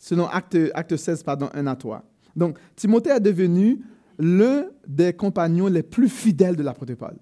selon 0.01 0.27
Acte, 0.27 0.57
Acte 0.73 0.97
16, 0.97 1.23
pardon, 1.23 1.49
1 1.53 1.65
à 1.65 1.77
3. 1.77 2.03
Donc, 2.35 2.57
Timothée 2.75 3.11
est 3.11 3.21
devenu 3.21 3.79
l'un 4.19 4.65
des 4.85 5.13
compagnons 5.13 5.67
les 5.67 5.81
plus 5.81 6.09
fidèles 6.09 6.57
de 6.57 6.63
l'apôtre 6.63 6.93
Paul. 6.95 7.15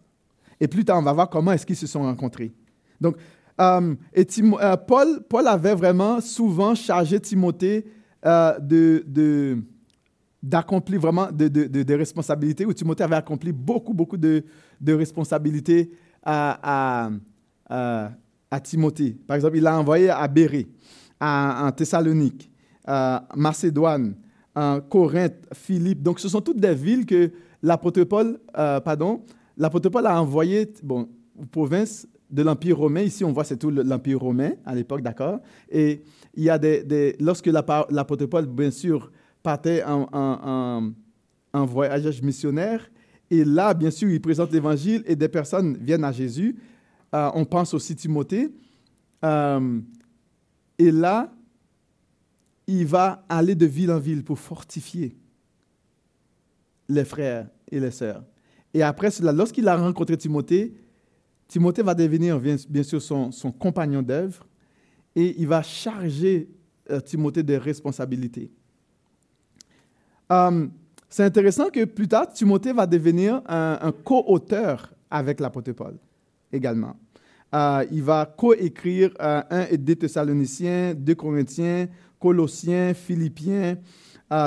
Et 0.62 0.68
plus 0.68 0.86
tard, 0.86 1.00
on 1.00 1.02
va 1.02 1.12
voir 1.12 1.28
comment 1.28 1.52
est-ce 1.52 1.66
qu'ils 1.66 1.76
se 1.76 1.88
sont 1.88 2.04
rencontrés. 2.04 2.54
Donc, 3.02 3.18
euh, 3.60 3.96
euh, 4.20 4.78
Paul, 4.78 5.48
avait 5.48 5.74
vraiment 5.74 6.22
souvent 6.22 6.76
chargé 6.76 7.20
Timothée 7.20 7.84
euh, 8.24 9.56
d'accomplir 10.42 11.02
vraiment 11.02 11.32
de, 11.32 11.48
de, 11.48 11.94
responsabilités, 11.96 12.64
où 12.66 12.74
Timothée 12.74 13.04
avait 13.04 13.16
accompli 13.16 13.52
beaucoup, 13.52 13.94
beaucoup 13.94 14.18
de, 14.18 14.44
responsabilités 14.88 15.92
à, 16.24 17.10
à, 17.68 18.60
Timothée. 18.60 19.18
Par 19.26 19.36
exemple, 19.36 19.58
il 19.58 19.64
l'a 19.64 19.80
envoyé 19.80 20.12
à 20.12 20.28
Béré, 20.28 20.68
en 21.20 21.72
Thessalonique, 21.72 22.52
à 22.86 23.28
Macédoine, 23.36 24.16
en 24.56 24.80
Corinthe, 24.80 25.48
Philippe. 25.54 26.04
Donc, 26.04 26.20
ce 26.20 26.30
sont 26.30 26.42
toutes 26.42 26.60
des 26.60 26.76
villes 26.76 27.08
que 27.08 27.32
l'apôtre 27.64 28.04
Paul, 28.04 28.40
pardon, 28.54 29.24
l'apôtre 29.58 29.90
Paul 29.90 30.06
a 30.06 30.22
envoyé 30.22 30.72
bon, 30.84 31.10
aux 31.40 31.46
provinces 31.46 32.08
de 32.30 32.42
l'Empire 32.44 32.78
romain. 32.78 33.02
Ici, 33.02 33.24
on 33.24 33.32
voit 33.32 33.44
c'est 33.44 33.58
tout 33.58 33.70
l'Empire 33.70 34.20
romain 34.20 34.54
à 34.66 34.74
l'époque, 34.74 35.02
d'accord? 35.02 35.40
Et 35.70 36.04
il 36.34 36.44
y 36.44 36.50
a 36.50 36.58
des, 36.58 37.16
lorsque 37.20 37.48
l'apôtre 37.48 38.26
Paul, 38.26 38.46
bien 38.46 38.72
sûr, 38.72 39.12
partait 39.44 39.84
en, 39.84 40.94
voyage 41.54 42.22
missionnaire, 42.22 42.90
et 43.30 43.46
là, 43.46 43.74
bien 43.74 43.92
sûr, 43.92 44.10
il 44.10 44.20
présente 44.20 44.52
l'Évangile 44.52 45.04
et 45.06 45.16
des 45.16 45.30
personnes 45.30 45.78
viennent 45.78 46.04
à 46.04 46.12
Jésus. 46.12 46.58
Euh, 47.16 47.30
on 47.34 47.46
pense 47.46 47.74
aussi 47.74 47.96
Timothée. 47.96 48.54
Euh, 49.24 49.80
et 50.78 50.92
là, 50.92 51.34
il 52.68 52.86
va 52.86 53.26
aller 53.30 53.56
de 53.56 53.66
ville 53.66 53.92
en 53.92 54.00
ville 54.00 54.24
pour 54.24 54.38
fortifier 54.38 55.16
les 56.90 57.06
frères 57.06 57.48
et 57.72 57.80
les 57.80 57.92
sœurs. 57.92 58.24
Et 58.74 58.84
après 58.84 59.12
cela, 59.12 59.32
lorsqu'il 59.32 59.68
a 59.68 59.76
rencontré 59.76 60.18
Timothée, 60.18 60.74
Timothée 61.48 61.84
va 61.84 61.94
devenir 61.94 62.40
bien 62.40 62.84
sûr 62.84 63.02
son, 63.02 63.30
compagnon 63.60 64.02
d'œuvre 64.02 64.46
et 65.16 65.36
il 65.38 65.48
va 65.48 65.62
charger 65.62 66.50
euh, 66.90 67.02
Timothée 67.02 67.44
des 67.44 67.58
responsabilités. 67.58 68.50
Euh, 70.32 70.68
c'est 71.10 71.24
intéressant 71.24 71.70
que 71.70 71.84
plus 71.84 72.08
tard, 72.08 72.32
Timothée 72.32 72.72
va 72.72 72.88
devenir 72.88 73.42
un, 73.48 73.92
co-auteur 74.06 74.94
avec 75.10 75.42
l'apôtre 75.42 75.74
Paul 75.74 75.98
également. 76.54 76.96
Euh, 77.54 77.86
il 77.92 78.02
va 78.02 78.34
co-écrire 78.38 79.12
un 79.20 79.68
et 79.70 79.78
deux 79.78 79.96
Thessaloniciens, 79.96 80.94
deux 80.94 81.16
Corinthiens, 81.16 81.90
Colossiens, 82.18 82.94
Philippiens, 82.94 83.76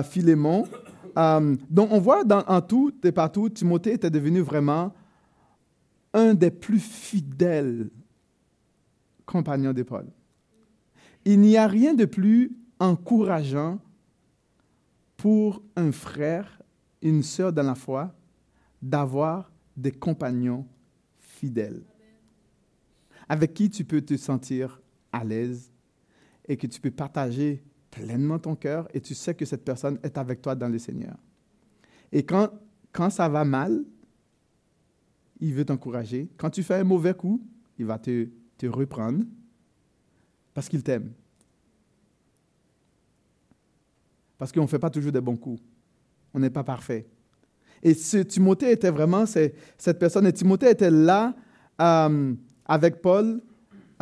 Philémon. 0.05 0.65
Euh, 1.17 1.57
donc, 1.71 1.91
on 1.93 2.01
voit 2.01 2.25
dans, 2.25 2.45
en 2.47 2.61
tout 2.61 2.93
et 3.05 3.13
partout, 3.13 3.49
Timothée 3.49 3.93
était 3.93 4.11
devenu 4.11 4.41
vraiment 4.41 4.93
un 6.13 6.35
des 6.35 6.51
plus 6.51 6.81
fidèles 6.81 7.91
compagnons 9.27 9.73
de. 9.73 9.85
Il 11.25 11.41
n'y 11.41 11.57
a 11.57 11.67
rien 11.67 11.95
de 11.95 12.05
plus 12.05 12.57
encourageant 12.79 13.79
pour 15.17 15.63
un 15.77 15.91
frère, 15.91 16.61
une 17.01 17.23
sœur 17.23 17.53
dans 17.53 17.63
la 17.63 17.75
foi, 17.75 18.15
d'avoir 18.83 19.51
des 19.77 19.93
compagnons 19.93 20.67
fidèles, 21.19 21.83
avec 23.29 23.55
qui 23.55 23.71
tu 23.71 23.85
peux 23.85 24.03
te 24.03 24.17
sentir 24.17 24.81
à 25.13 25.25
l'aise 25.25 25.73
et 26.47 26.57
que 26.57 26.67
tu 26.67 26.81
peux 26.81 26.91
partager 26.91 27.63
pleinement 27.95 28.39
ton 28.39 28.57
cœur 28.57 28.89
et 28.93 29.01
tu 29.01 29.15
sais 29.15 29.35
que 29.35 29.45
cette 29.45 29.65
personne 29.65 29.99
est 30.03 30.19
avec 30.19 30.43
toi 30.43 30.55
dans 30.55 30.69
le 30.69 30.79
Seigneur. 30.79 31.17
Et 32.11 32.25
quand, 32.25 32.51
quand 32.93 33.11
ça 33.11 33.29
va 33.29 33.45
mal, 33.45 33.85
il 35.41 35.55
veut 35.55 35.65
t'encourager. 35.65 36.29
Quand 36.37 36.51
tu 36.51 36.63
fais 36.63 36.75
un 36.75 36.85
mauvais 36.85 37.15
coup, 37.15 37.41
il 37.79 37.87
va 37.87 37.99
te, 37.99 38.29
te 38.59 38.67
reprendre 38.67 39.25
parce 40.53 40.69
qu'il 40.69 40.83
t'aime. 40.83 41.13
Parce 44.39 44.51
qu'on 44.53 44.63
ne 44.63 44.67
fait 44.67 44.79
pas 44.79 44.91
toujours 44.91 45.13
des 45.13 45.21
bons 45.21 45.37
coups. 45.37 45.63
On 46.33 46.41
n'est 46.41 46.51
pas 46.51 46.65
parfait. 46.65 47.07
Et 47.83 47.95
Timothée 47.95 48.73
était 48.73 48.91
vraiment 48.91 49.25
cette 49.27 49.99
personne. 49.99 50.27
Et 50.27 50.33
Timothée 50.33 50.71
était 50.71 50.91
là 50.91 51.35
euh, 51.81 52.35
avec 52.65 53.01
Paul 53.01 53.41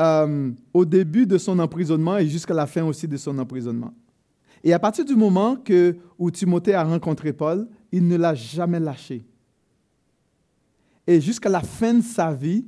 euh, 0.00 0.50
au 0.72 0.84
début 0.84 1.26
de 1.26 1.38
son 1.38 1.58
emprisonnement 1.58 2.16
et 2.18 2.26
jusqu'à 2.26 2.54
la 2.54 2.66
fin 2.66 2.84
aussi 2.84 3.06
de 3.06 3.16
son 3.16 3.38
emprisonnement. 3.38 3.92
Et 4.64 4.72
à 4.72 4.78
partir 4.78 5.04
du 5.04 5.14
moment 5.14 5.56
que, 5.56 5.96
où 6.18 6.30
Timothée 6.30 6.74
a 6.74 6.84
rencontré 6.84 7.32
Paul, 7.32 7.68
il 7.90 8.06
ne 8.06 8.16
l'a 8.16 8.34
jamais 8.34 8.80
lâché. 8.80 9.24
Et 11.06 11.20
jusqu'à 11.20 11.48
la 11.48 11.60
fin 11.60 11.94
de 11.94 12.02
sa 12.02 12.32
vie, 12.32 12.64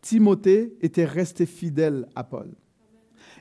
Timothée 0.00 0.76
était 0.80 1.04
resté 1.04 1.46
fidèle 1.46 2.06
à 2.14 2.24
Paul. 2.24 2.50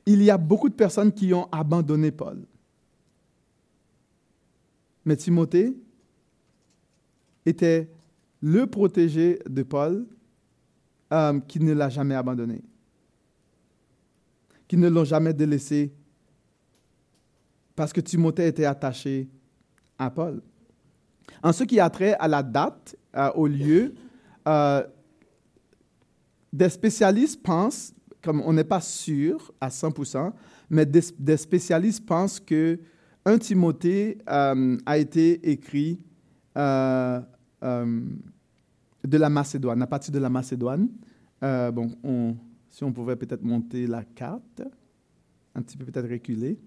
Il 0.06 0.24
y 0.24 0.30
a 0.30 0.38
beaucoup 0.38 0.70
de 0.70 0.75
personnes 0.75 1.12
qui 1.12 1.34
ont 1.34 1.50
abandonné 1.51 2.12
Paul. 2.12 2.46
Mais 5.06 5.16
Timothée 5.16 5.75
était 7.46 7.89
le 8.42 8.68
protégé 8.68 9.39
de 9.50 9.63
Paul 9.63 10.06
euh, 11.14 11.40
qui 11.48 11.62
ne 11.62 11.74
l'a 11.74 11.88
jamais 11.88 12.16
abandonné, 12.16 12.62
qui 14.68 14.76
ne 14.76 14.90
l'ont 14.90 15.06
jamais 15.06 15.34
délaissé, 15.34 15.94
parce 17.76 17.94
que 17.94 18.02
Timothée 18.02 18.48
était 18.48 18.66
attaché 18.66 19.30
à 19.98 20.10
Paul. 20.10 20.42
En 21.42 21.54
ce 21.54 21.64
qui 21.64 21.80
a 21.80 21.90
trait 21.90 22.16
à 22.20 22.28
la 22.28 22.44
date, 22.44 22.98
euh, 23.16 23.32
au 23.36 23.48
lieu, 23.48 23.96
euh, 24.50 24.84
des 26.52 26.70
spécialistes 26.70 27.42
pensent, 27.42 27.94
comme 28.22 28.42
on 28.42 28.52
n'est 28.52 28.66
pas 28.66 28.82
sûr 28.82 29.54
à 29.62 29.70
100%, 29.70 30.34
mais 30.70 30.86
des, 30.86 31.38
spécialistes 31.38 32.06
pensent 32.06 32.42
que 32.42 32.80
1 33.24 33.38
Timothée 33.38 34.18
a 34.26 34.98
été 34.98 35.50
écrit 35.50 36.02
de 39.06 39.18
la 39.18 39.30
Macédoine, 39.30 39.82
à 39.82 39.88
partir 39.88 40.13
de 40.13 40.20
la 40.20 40.30
Macédoine. 40.30 40.89
Euh, 41.44 41.72
bon, 41.72 41.96
on, 42.04 42.36
si 42.70 42.84
on 42.84 42.92
pouvait 42.92 43.16
peut-être 43.16 43.44
monter 43.44 43.88
la 43.88 44.04
carte, 44.04 44.62
un 45.56 45.62
petit 45.62 45.77
peu 45.77 45.86
peut-être 45.86 46.10
reculer 46.10 46.60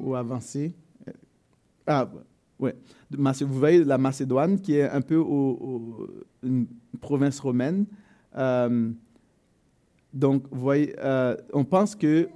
ou 0.00 0.14
avancer. 0.14 0.74
Ah, 1.86 2.08
Ouais. 2.58 2.74
Vous 3.10 3.58
voyez 3.58 3.84
la 3.84 3.98
Macédoine, 3.98 4.58
qui 4.60 4.76
est 4.76 4.88
un 4.88 5.02
peu 5.02 5.22
une 6.42 6.66
province 7.00 7.38
romaine. 7.38 7.86
Euh, 8.36 8.90
donc, 10.12 10.44
vous 10.50 10.60
voyez, 10.60 10.94
euh, 10.98 11.36
on 11.52 11.64
pense 11.64 11.94
que 11.94 12.28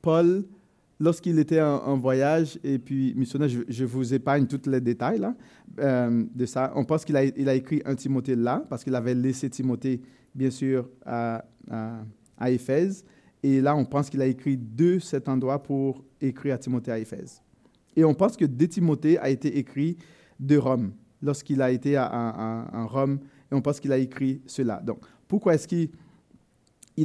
Paul, 0.00 0.44
lorsqu'il 0.98 1.38
était 1.38 1.60
en, 1.60 1.96
voyage 1.96 2.58
et 2.64 2.78
puis 2.78 3.14
missionnaire, 3.14 3.48
je, 3.48 3.84
vous 3.84 4.14
épargne 4.14 4.46
tous 4.46 4.68
les 4.68 4.80
détails 4.80 5.26
euh, 5.78 6.24
de 6.34 6.46
ça. 6.46 6.72
On 6.74 6.84
pense 6.84 7.04
qu'il 7.04 7.16
a, 7.16 7.54
écrit 7.54 7.82
un 7.84 7.94
Timothée 7.94 8.36
là, 8.36 8.64
parce 8.68 8.82
qu'il 8.84 8.94
avait 8.94 9.14
laissé 9.14 9.50
Timothée, 9.50 10.00
bien 10.34 10.50
sûr, 10.50 10.88
à, 11.04 11.44
à, 12.38 12.50
Éphèse. 12.50 13.04
Et 13.42 13.60
là, 13.60 13.76
on 13.76 13.84
pense 13.84 14.10
qu'il 14.10 14.22
a 14.22 14.26
écrit 14.26 14.56
de 14.56 14.98
cet 14.98 15.28
endroit 15.28 15.62
pour 15.62 16.04
écrire 16.20 16.54
à 16.54 16.58
Timothée 16.58 16.92
à 16.92 16.98
Éphèse. 16.98 17.42
Et 17.94 18.04
on 18.04 18.14
pense 18.14 18.36
que 18.36 18.44
de 18.44 18.66
Timothée 18.66 19.18
a 19.18 19.30
été 19.30 19.58
écrit 19.58 19.96
de 20.38 20.56
Rome, 20.56 20.92
lorsqu'il 21.22 21.62
a 21.62 21.70
été 21.70 21.96
à, 21.96 22.86
Rome, 22.90 23.20
et 23.50 23.54
on 23.54 23.62
pense 23.62 23.80
qu'il 23.80 23.92
a 23.92 23.98
écrit 23.98 24.42
cela. 24.46 24.80
Donc, 24.84 25.00
pourquoi 25.28 25.54
est-ce 25.54 25.66
qu'il 25.66 25.90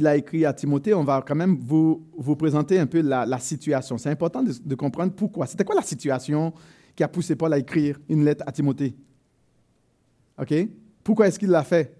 a 0.06 0.16
écrit 0.16 0.44
à 0.46 0.52
Timothée, 0.52 0.94
on 0.94 1.04
va 1.04 1.22
quand 1.26 1.34
même 1.34 1.58
vous, 1.60 2.06
vous 2.16 2.34
présenter 2.34 2.78
un 2.78 2.86
peu 2.86 3.02
la, 3.02 3.38
situation. 3.38 3.98
C'est 3.98 4.10
important 4.10 4.42
de, 4.42 4.74
comprendre 4.74 5.12
pourquoi. 5.12 5.46
C'était 5.46 5.64
quoi 5.64 5.74
la 5.74 5.82
situation 5.82 6.52
qui 6.96 7.02
a 7.02 7.08
poussé 7.08 7.36
Paul 7.36 7.52
à 7.52 7.58
écrire 7.58 7.98
une 8.08 8.24
lettre 8.24 8.42
à 8.46 8.52
Timothée? 8.52 8.94
OK? 10.40 10.54
Pourquoi 11.04 11.28
est-ce 11.28 11.38
qu'il 11.38 11.50
l'a 11.50 11.62
fait? 11.62 11.94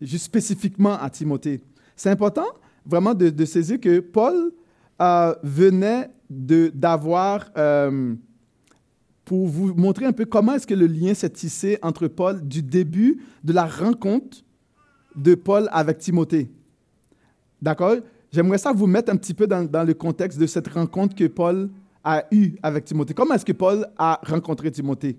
Juste 0.00 0.24
spécifiquement 0.24 0.98
à 0.98 1.10
Timothée. 1.10 1.60
C'est 1.94 2.10
important 2.10 2.46
vraiment 2.86 3.14
de, 3.14 3.44
saisir 3.44 3.80
que 3.80 4.00
Paul 4.00 4.52
euh, 5.02 5.34
venait 5.42 6.08
d'avoir 6.30 7.50
euh, 7.56 8.14
pour 9.24 9.46
vous 9.46 9.74
montrer 9.74 10.06
un 10.06 10.12
peu 10.12 10.24
comment 10.24 10.54
est-ce 10.54 10.66
que 10.66 10.74
le 10.74 10.86
lien 10.86 11.12
s'est 11.12 11.30
tissé 11.30 11.78
entre 11.82 12.06
Paul 12.06 12.46
du 12.46 12.62
début 12.62 13.22
de 13.42 13.52
la 13.52 13.66
rencontre 13.66 14.38
de 15.16 15.34
Paul 15.34 15.68
avec 15.72 15.98
Timothée. 15.98 16.50
D'accord? 17.60 17.96
J'aimerais 18.32 18.58
ça 18.58 18.72
vous 18.72 18.86
mettre 18.86 19.12
un 19.12 19.16
petit 19.16 19.34
peu 19.34 19.46
dans, 19.46 19.86
le 19.86 19.94
contexte 19.94 20.38
de 20.38 20.46
cette 20.46 20.68
rencontre 20.68 21.14
que 21.14 21.26
Paul 21.26 21.70
a 22.04 22.24
eue 22.30 22.56
avec 22.62 22.84
Timothée. 22.84 23.14
Comment 23.14 23.34
est-ce 23.34 23.44
que 23.44 23.52
Paul 23.52 23.86
a 23.96 24.20
rencontré 24.24 24.70
Timothée? 24.70 25.16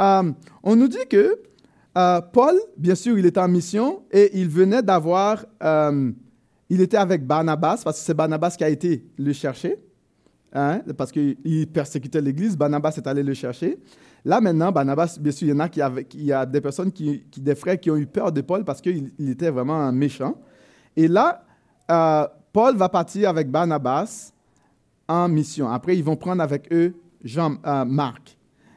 Euh, 0.00 0.32
On 0.62 0.76
nous 0.76 0.88
dit 0.88 1.06
que 1.08 1.38
euh, 1.96 2.20
Paul, 2.32 2.54
bien 2.76 2.94
sûr, 2.94 3.18
il 3.18 3.26
était 3.26 3.40
en 3.40 3.48
mission 3.48 4.02
et 4.10 4.38
il 4.38 4.48
venait 4.48 4.82
d'avoir... 4.82 5.44
Euh, 5.62 6.10
il 6.70 6.80
était 6.80 6.96
avec 6.96 7.26
Barnabas, 7.26 7.82
parce 7.84 7.98
que 7.98 8.06
c'est 8.06 8.14
Barnabas 8.14 8.54
qui 8.56 8.64
a 8.64 8.68
été 8.70 9.04
le 9.18 9.32
chercher. 9.34 9.76
Hein, 10.54 10.80
parce 10.96 11.12
qu'il 11.12 11.66
persécutait 11.72 12.20
l'Église, 12.20 12.56
Barnabas 12.56 12.94
est 12.96 13.06
allé 13.06 13.22
le 13.22 13.34
chercher. 13.34 13.78
Là, 14.24 14.40
maintenant, 14.40 14.72
Barnabas, 14.72 15.18
bien 15.20 15.32
sûr, 15.32 15.48
il 15.48 15.50
y 15.50 15.52
en 15.52 15.60
a 15.60 15.68
qui 15.68 15.80
y 16.24 16.32
a 16.32 16.46
des 16.46 16.60
personnes, 16.60 16.92
qui, 16.92 17.24
des 17.36 17.54
frères 17.54 17.78
qui 17.78 17.90
ont 17.90 17.96
eu 17.96 18.06
peur 18.06 18.32
de 18.32 18.40
Paul 18.40 18.64
parce 18.64 18.80
qu'il 18.80 19.12
était 19.18 19.50
vraiment 19.50 19.90
méchant. 19.92 20.40
Et 20.96 21.08
là, 21.08 21.44
euh, 21.92 22.26
Paul 22.52 22.76
va 22.76 22.88
partir 22.88 23.28
avec 23.28 23.50
Barnabas 23.50 24.32
en 25.08 25.28
mission. 25.28 25.68
Après, 25.68 25.96
ils 25.96 26.04
vont 26.04 26.16
prendre 26.16 26.42
avec 26.42 26.72
eux 26.72 26.94
Jean, 27.22 27.56
euh, 27.66 27.84
Marc. 27.84 28.36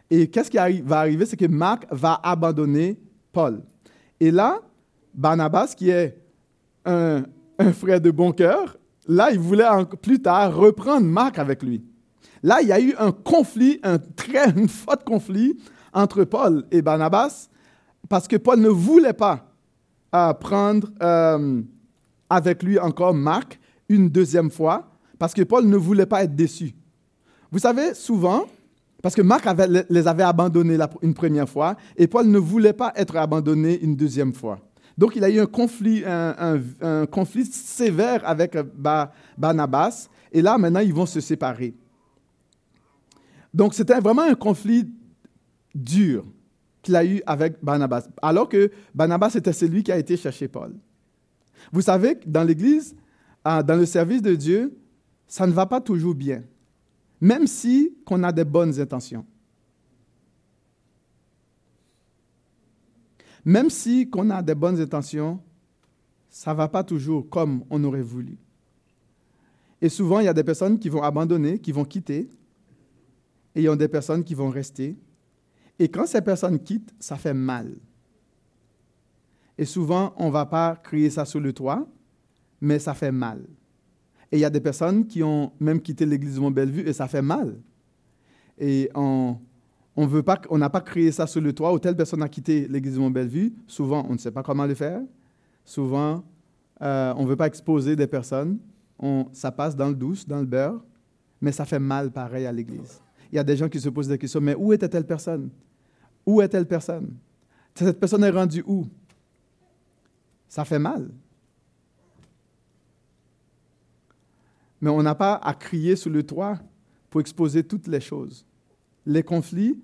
Et 0.09 0.29
qu'est-ce 0.29 0.51
qui 0.51 0.81
va 0.81 0.99
arriver? 0.99 1.25
C'est 1.25 1.37
que 1.37 1.47
Marc 1.47 1.85
va 1.91 2.19
abandonner 2.21 2.99
Paul. 3.31 3.63
Et 4.19 4.31
là, 4.31 4.59
Barnabas, 5.13 5.73
qui 5.75 5.89
est 5.89 6.17
un, 6.85 7.23
frère 7.73 8.01
de 8.01 8.11
bon 8.11 8.31
cœur, 8.31 8.77
Là, 9.07 9.29
il 9.31 9.37
voulait 9.39 9.67
plus 10.01 10.19
tard 10.19 10.55
reprendre 10.55 11.05
Marc 11.05 11.37
avec 11.37 11.61
lui. 11.61 11.83
Là, 12.41 12.61
il 12.61 12.67
y 12.67 12.71
a 12.71 12.79
eu 12.79 12.95
un 12.97 13.11
conflit, 13.11 13.79
un 13.83 13.99
très 13.99 14.51
fort 14.67 15.03
conflit 15.05 15.57
entre 15.93 16.23
Paul 16.23 16.65
et 16.71 16.81
Barnabas, 16.81 17.49
parce 18.09 18.27
que 18.27 18.35
Paul 18.35 18.59
ne 18.59 18.69
voulait 18.69 19.13
pas 19.13 19.47
euh, 20.15 20.33
prendre 20.33 20.87
avec 22.29 22.63
lui 22.63 22.79
encore 22.79 23.13
Marc 23.13 23.59
une 23.89 24.09
deuxième 24.09 24.49
fois, 24.49 24.91
parce 25.19 25.33
que 25.33 25.43
Paul 25.43 25.65
ne 25.65 25.77
voulait 25.77 26.05
pas 26.05 26.23
être 26.23 26.35
déçu. 26.35 26.73
Vous 27.51 27.59
savez, 27.59 27.93
souvent, 27.93 28.45
parce 29.01 29.15
que 29.15 29.21
Marc 29.21 29.47
les 29.89 30.07
avait 30.07 30.23
abandonnés 30.23 30.77
une 31.01 31.13
première 31.13 31.47
fois, 31.47 31.75
et 31.95 32.07
Paul 32.07 32.27
ne 32.27 32.39
voulait 32.39 32.73
pas 32.73 32.91
être 32.95 33.15
abandonné 33.15 33.79
une 33.81 33.95
deuxième 33.95 34.33
fois. 34.33 34.59
Donc, 34.97 35.15
il 35.15 35.23
a 35.23 35.29
eu 35.29 35.39
un 35.39 35.45
conflit, 35.45 36.03
un, 36.05 37.05
conflit 37.05 37.45
sévère 37.45 38.27
avec 38.27 38.57
Barnabas. 39.37 40.07
Et 40.31 40.41
là, 40.41 40.57
maintenant, 40.57 40.79
ils 40.79 40.93
vont 40.93 41.05
se 41.05 41.19
séparer. 41.19 41.75
Donc, 43.53 43.73
c'était 43.73 43.99
vraiment 43.99 44.23
un 44.23 44.35
conflit 44.35 44.89
dur 45.73 46.25
qu'il 46.81 46.95
a 46.95 47.03
eu 47.03 47.21
avec 47.25 47.63
Barnabas, 47.63 48.07
alors 48.21 48.47
que 48.47 48.71
Barnabas 48.93 49.33
était 49.35 49.53
celui 49.53 49.83
qui 49.83 49.91
a 49.91 49.97
été 49.97 50.15
chercher 50.15 50.47
Paul. 50.47 50.73
Vous 51.71 51.81
savez, 51.81 52.17
dans 52.25 52.43
l'Église, 52.43 52.95
ah, 53.43 53.61
dans 53.63 53.75
le 53.75 53.85
service 53.85 54.21
de 54.21 54.35
Dieu, 54.35 54.77
ça 55.27 55.45
ne 55.47 55.51
va 55.51 55.65
pas 55.65 55.81
toujours 55.81 56.15
bien, 56.15 56.43
même 57.19 57.47
si 57.47 57.95
qu'on 58.05 58.23
a 58.23 58.31
des 58.31 58.45
bonnes 58.45 58.79
intentions. 58.79 59.25
Même 63.43 63.69
si 63.69 64.09
qu'on 64.09 64.31
a 64.31 64.41
des 64.41 64.55
bonnes 64.55 64.79
intentions, 64.79 65.39
ça 66.29 66.51
ne 66.51 66.57
va 66.57 66.67
pas 66.67 66.83
toujours 66.83 67.29
comme 67.29 67.63
on 67.69 67.83
aurait 67.83 68.01
voulu. 68.01 68.37
Et 69.81 69.89
souvent, 69.89 70.19
il 70.19 70.25
y 70.25 70.27
a 70.27 70.33
des 70.33 70.43
personnes 70.43 70.79
qui 70.79 70.89
vont 70.89 71.03
abandonner, 71.03 71.59
qui 71.59 71.71
vont 71.71 71.85
quitter, 71.85 72.27
et 73.53 73.61
il 73.61 73.63
y 73.63 73.67
a 73.67 73.75
des 73.75 73.87
personnes 73.87 74.23
qui 74.23 74.33
vont 74.33 74.49
rester. 74.49 74.97
Et 75.77 75.87
quand 75.87 76.07
ces 76.07 76.21
personnes 76.21 76.59
quittent, 76.59 76.93
ça 76.99 77.17
fait 77.17 77.33
mal. 77.33 77.75
Et 79.57 79.65
souvent, 79.65 80.13
on 80.17 80.27
ne 80.27 80.31
va 80.31 80.45
pas 80.45 80.75
crier 80.75 81.09
ça 81.09 81.25
sous 81.25 81.39
le 81.39 81.53
toit, 81.53 81.87
mais 82.61 82.79
ça 82.79 82.93
fait 82.93 83.11
mal. 83.11 83.45
Et 84.31 84.37
il 84.37 84.39
y 84.39 84.45
a 84.45 84.49
des 84.49 84.59
personnes 84.59 85.05
qui 85.05 85.23
ont 85.23 85.51
même 85.59 85.81
quitté 85.81 86.05
l'église 86.05 86.35
de 86.35 86.41
Mont-Bellevue 86.41 86.87
et 86.87 86.93
ça 86.93 87.07
fait 87.07 87.21
mal. 87.21 87.57
Et 88.57 88.89
on, 88.95 89.37
on 89.95 90.07
veut 90.07 90.23
pas, 90.23 90.41
on 90.49 90.57
n'a 90.57 90.69
pas 90.69 90.81
créé 90.81 91.11
ça 91.11 91.27
sur 91.27 91.41
le 91.41 91.53
toit 91.53 91.73
où 91.73 91.79
telle 91.79 91.95
personne 91.95 92.21
a 92.21 92.29
quitté 92.29 92.67
l'église 92.67 92.95
de 92.95 92.99
Mont-Bellevue. 92.99 93.53
Souvent, 93.67 94.05
on 94.09 94.13
ne 94.13 94.17
sait 94.17 94.31
pas 94.31 94.43
comment 94.43 94.65
le 94.65 94.75
faire. 94.75 95.01
Souvent, 95.63 96.23
euh, 96.81 97.13
on 97.15 97.23
ne 97.23 97.27
veut 97.27 97.35
pas 97.35 97.47
exposer 97.47 97.95
des 97.95 98.07
personnes. 98.07 98.59
On, 98.99 99.27
ça 99.31 99.51
passe 99.51 99.75
dans 99.75 99.89
le 99.89 99.95
douce, 99.95 100.27
dans 100.27 100.39
le 100.39 100.45
beurre, 100.45 100.83
mais 101.41 101.51
ça 101.51 101.65
fait 101.65 101.79
mal 101.79 102.11
pareil 102.11 102.45
à 102.45 102.51
l'église. 102.51 103.01
Il 103.31 103.35
y 103.35 103.39
a 103.39 103.43
des 103.43 103.57
gens 103.57 103.69
qui 103.69 103.79
se 103.79 103.89
posent 103.89 104.07
des 104.07 104.17
questions, 104.17 104.41
mais 104.41 104.55
où 104.55 104.73
était 104.73 104.87
telle 104.87 105.05
personne? 105.05 105.49
Où 106.25 106.41
est 106.41 106.47
telle 106.47 106.65
personne? 106.65 107.13
Cette 107.73 107.99
personne 107.99 108.23
est 108.23 108.29
rendue 108.29 108.63
où? 108.65 108.85
Ça 110.55 110.63
fait 110.63 110.79
mal. 110.79 111.09
Mais 114.79 114.89
on 114.89 115.03
n'a 115.03 115.15
pas 115.15 115.35
à 115.35 115.53
crier 115.53 115.97
sur 115.97 116.09
le 116.09 116.23
toit 116.23 116.57
pour 117.09 117.19
exposer 117.19 117.63
toutes 117.63 117.87
les 117.87 117.99
choses 117.99 118.45
les 119.05 119.23
conflits, 119.23 119.77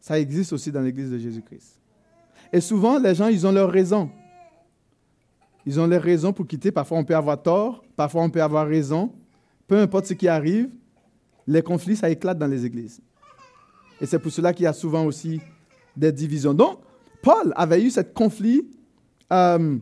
ça 0.00 0.18
existe 0.18 0.52
aussi 0.52 0.72
dans 0.72 0.80
l'Église 0.80 1.10
de 1.10 1.18
Jésus-Christ. 1.18 1.78
Et 2.52 2.60
souvent, 2.60 2.98
les 2.98 3.14
gens, 3.14 3.28
ils 3.28 3.46
ont 3.46 3.52
leurs 3.52 3.70
raisons. 3.70 4.10
Ils 5.66 5.78
ont 5.78 5.86
leurs 5.86 6.02
raisons 6.02 6.32
pour 6.32 6.46
quitter. 6.46 6.72
Parfois, 6.72 6.98
on 6.98 7.04
peut 7.04 7.14
avoir 7.14 7.40
tort, 7.40 7.84
parfois, 7.94 8.22
on 8.22 8.30
peut 8.30 8.42
avoir 8.42 8.66
raison. 8.66 9.12
Peu 9.68 9.78
importe 9.78 10.06
ce 10.06 10.14
qui 10.14 10.26
arrive, 10.26 10.70
les 11.46 11.62
conflits, 11.62 11.96
ça 11.96 12.10
éclate 12.10 12.38
dans 12.38 12.46
les 12.46 12.64
églises. 12.64 13.00
Et 14.00 14.06
c'est 14.06 14.18
pour 14.18 14.32
cela 14.32 14.52
qu'il 14.52 14.64
y 14.64 14.66
a 14.66 14.72
souvent 14.72 15.04
aussi 15.04 15.40
des 15.96 16.10
divisions. 16.10 16.54
Donc, 16.54 16.80
Paul 17.22 17.52
avait 17.54 17.82
eu 17.82 17.90
ce 17.90 18.00
conflit, 18.00 18.66
euh, 19.32 19.76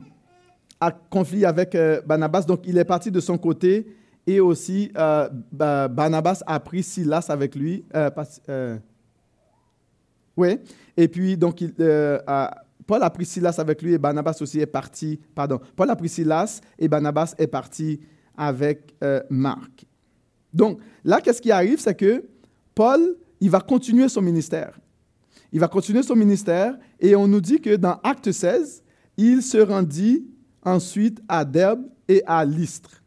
conflit 1.10 1.44
avec 1.44 1.74
euh, 1.74 2.00
Barnabas. 2.06 2.42
Donc, 2.42 2.60
il 2.66 2.78
est 2.78 2.84
parti 2.84 3.10
de 3.10 3.20
son 3.20 3.38
côté 3.38 3.86
et 4.28 4.40
aussi, 4.40 4.92
euh, 4.98 5.26
Barnabas 5.50 6.42
a 6.46 6.60
pris 6.60 6.82
Silas 6.82 7.24
avec 7.30 7.54
lui. 7.54 7.86
Euh, 7.94 8.10
euh, 8.50 8.76
oui. 10.36 10.58
Et 10.98 11.08
puis, 11.08 11.34
donc, 11.38 11.64
Paul 12.86 13.02
a 13.02 13.08
pris 13.08 13.24
Silas 13.24 13.54
avec 13.56 13.80
lui 13.80 13.94
et 13.94 13.98
Barnabas 13.98 14.36
aussi 14.42 14.60
est 14.60 14.66
parti. 14.66 15.18
Pardon. 15.34 15.58
Paul 15.74 15.88
a 15.88 15.96
pris 15.96 16.10
Silas 16.10 16.60
et 16.78 16.88
Barnabas 16.88 17.34
est 17.38 17.46
parti 17.46 18.00
avec 18.36 18.94
Marc. 19.30 19.86
Donc, 20.52 20.78
là, 21.04 21.22
qu'est-ce 21.22 21.40
qui 21.40 21.50
arrive? 21.50 21.80
C'est 21.80 21.94
que 21.94 22.22
Paul, 22.74 23.16
il 23.40 23.48
va 23.48 23.60
continuer 23.60 24.10
son 24.10 24.20
ministère. 24.20 24.78
Il 25.52 25.60
va 25.60 25.68
continuer 25.68 26.02
son 26.02 26.16
ministère 26.16 26.76
et 27.00 27.16
on 27.16 27.26
nous 27.26 27.40
dit 27.40 27.62
que 27.62 27.76
dans 27.76 27.98
Acte 28.02 28.30
16, 28.30 28.82
il 29.18 29.42
se 29.42 29.58
rendit 29.58 30.24
ensuite 30.64 31.20
à 31.28 31.44
Derbe 31.44 31.82
et 32.08 32.22
à 32.26 32.44
Lystre. 32.44 33.02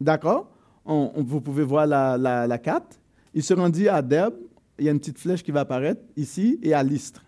D'accord? 0.00 0.52
Vous 0.84 1.40
pouvez 1.40 1.64
voir 1.64 1.86
la, 1.86 2.58
carte. 2.58 3.00
Il 3.34 3.42
se 3.42 3.54
rendit 3.54 3.88
à 3.88 4.00
Derbe. 4.00 4.34
Il 4.78 4.84
y 4.84 4.88
a 4.88 4.92
une 4.92 5.00
petite 5.00 5.18
flèche 5.18 5.42
qui 5.42 5.50
va 5.50 5.60
apparaître 5.60 6.02
ici 6.16 6.58
et 6.62 6.72
à 6.72 6.82
Lystre. 6.82 7.24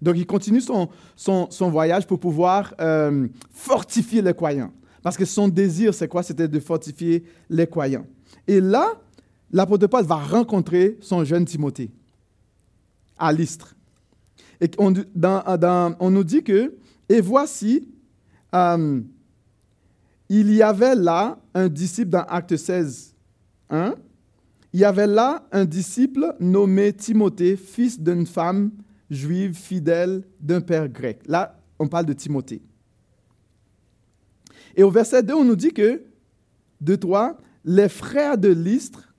Donc, 0.00 0.16
il 0.16 0.26
continue 0.26 0.60
son, 0.60 1.70
voyage 1.70 2.06
pour 2.06 2.20
pouvoir 2.20 2.74
euh, 2.80 3.26
fortifier 3.50 4.22
les 4.22 4.34
croyants. 4.34 4.72
Parce 5.02 5.16
que 5.16 5.24
son 5.24 5.48
désir, 5.48 5.92
c'est 5.92 6.08
quoi? 6.08 6.22
C'était 6.22 6.48
de 6.48 6.60
fortifier 6.60 7.24
les 7.50 7.66
croyants. 7.66 8.06
Et 8.46 8.60
là, 8.60 8.92
l'apôtre 9.50 9.86
Paul 9.86 10.04
va 10.04 10.16
rencontrer 10.16 10.98
son 11.00 11.24
jeune 11.24 11.44
Timothée. 11.44 11.90
à 13.18 13.32
l'Istre. 13.32 13.74
Et 14.60 14.70
on, 14.78 14.90
nous 16.10 16.24
dit 16.24 16.42
que, 16.42 16.74
et 17.08 17.20
voici, 17.20 17.88
euh, 18.54 19.00
il 20.28 20.52
y 20.52 20.62
avait 20.62 20.94
là 20.94 21.38
un 21.54 21.68
disciple 21.68 22.10
dans 22.10 22.24
Acte 22.24 22.56
16, 22.56 23.14
hein? 23.70 23.94
il 24.72 24.80
y 24.80 24.84
avait 24.84 25.06
là 25.06 25.46
un 25.52 25.64
disciple 25.64 26.34
nommé 26.40 26.92
Timothée, 26.92 27.56
fils 27.56 28.00
d'une 28.00 28.26
femme 28.26 28.70
juive 29.10 29.54
fidèle 29.54 30.24
d'un 30.40 30.60
père 30.60 30.88
grec. 30.88 31.20
Là, 31.26 31.60
on 31.78 31.88
parle 31.88 32.06
de 32.06 32.12
Timothée. 32.12 32.62
Et 34.76 34.82
au 34.82 34.90
verset 34.90 35.22
2, 35.22 35.34
on 35.34 35.44
nous 35.44 35.56
dit 35.56 35.72
que, 35.72 36.02
de 36.80 36.96
toi, 36.96 37.38
les 37.64 37.88
frères 37.88 38.38
de 38.38 38.48
l'Istre 38.48 39.14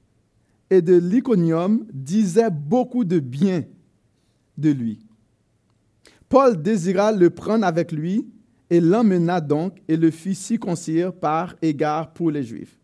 et 0.70 0.82
de 0.82 0.96
l'Iconium 0.96 1.86
disaient 1.94 2.52
beaucoup 2.52 3.06
de 3.06 3.20
bien 3.20 3.64
de 4.58 4.72
lui. 4.72 5.05
Paul 6.36 6.62
désira 6.62 7.14
le 7.14 7.30
prendre 7.30 7.66
avec 7.66 7.94
lui 7.94 8.28
et 8.70 8.82
l'emmena 8.82 9.40
donc 9.40 9.82
et 9.88 9.96
le 9.96 10.12
fit 10.12 10.36
circoncire 10.36 11.14
par 11.14 11.56
égard 11.62 12.12
pour 12.12 12.30
les 12.30 12.44
Juifs, 12.44 12.78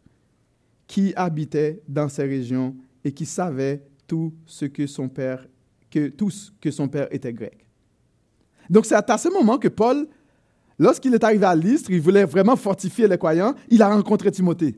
qui 0.87 1.11
habitaient 1.17 1.81
dans 1.85 2.07
ces 2.07 2.23
régions 2.23 2.77
et 3.03 3.11
qui 3.11 3.25
savaient 3.25 3.83
tout 4.07 4.33
ce 4.45 4.63
que 4.63 4.87
son 4.87 5.09
père, 5.09 5.45
que 5.89 6.07
tous 6.07 6.53
que 6.61 6.71
son 6.71 6.87
père 6.87 7.09
était 7.11 7.33
grec. 7.33 7.67
Donc 8.69 8.85
c'est 8.85 8.95
à 8.95 9.17
ce 9.17 9.27
moment 9.27 9.57
que 9.57 9.67
Paul, 9.67 10.07
lorsqu'il 10.79 11.13
est 11.13 11.23
arrivé 11.25 11.45
à 11.45 11.53
l'Istre, 11.53 11.91
il 11.91 11.99
voulait 11.99 12.23
vraiment 12.23 12.55
fortifier 12.55 13.05
les 13.05 13.17
croyants, 13.17 13.53
il 13.69 13.81
a 13.81 13.93
rencontré 13.93 14.31
Timothée. 14.31 14.77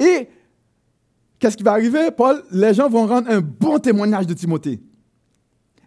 Et 0.00 0.26
qu'est-ce 1.38 1.58
qui 1.58 1.62
va 1.62 1.72
arriver? 1.72 2.10
Paul, 2.16 2.44
les 2.50 2.72
gens 2.72 2.88
vont 2.88 3.06
rendre 3.06 3.28
un 3.28 3.42
bon 3.42 3.78
témoignage 3.78 4.26
de 4.26 4.32
Timothée. 4.32 4.80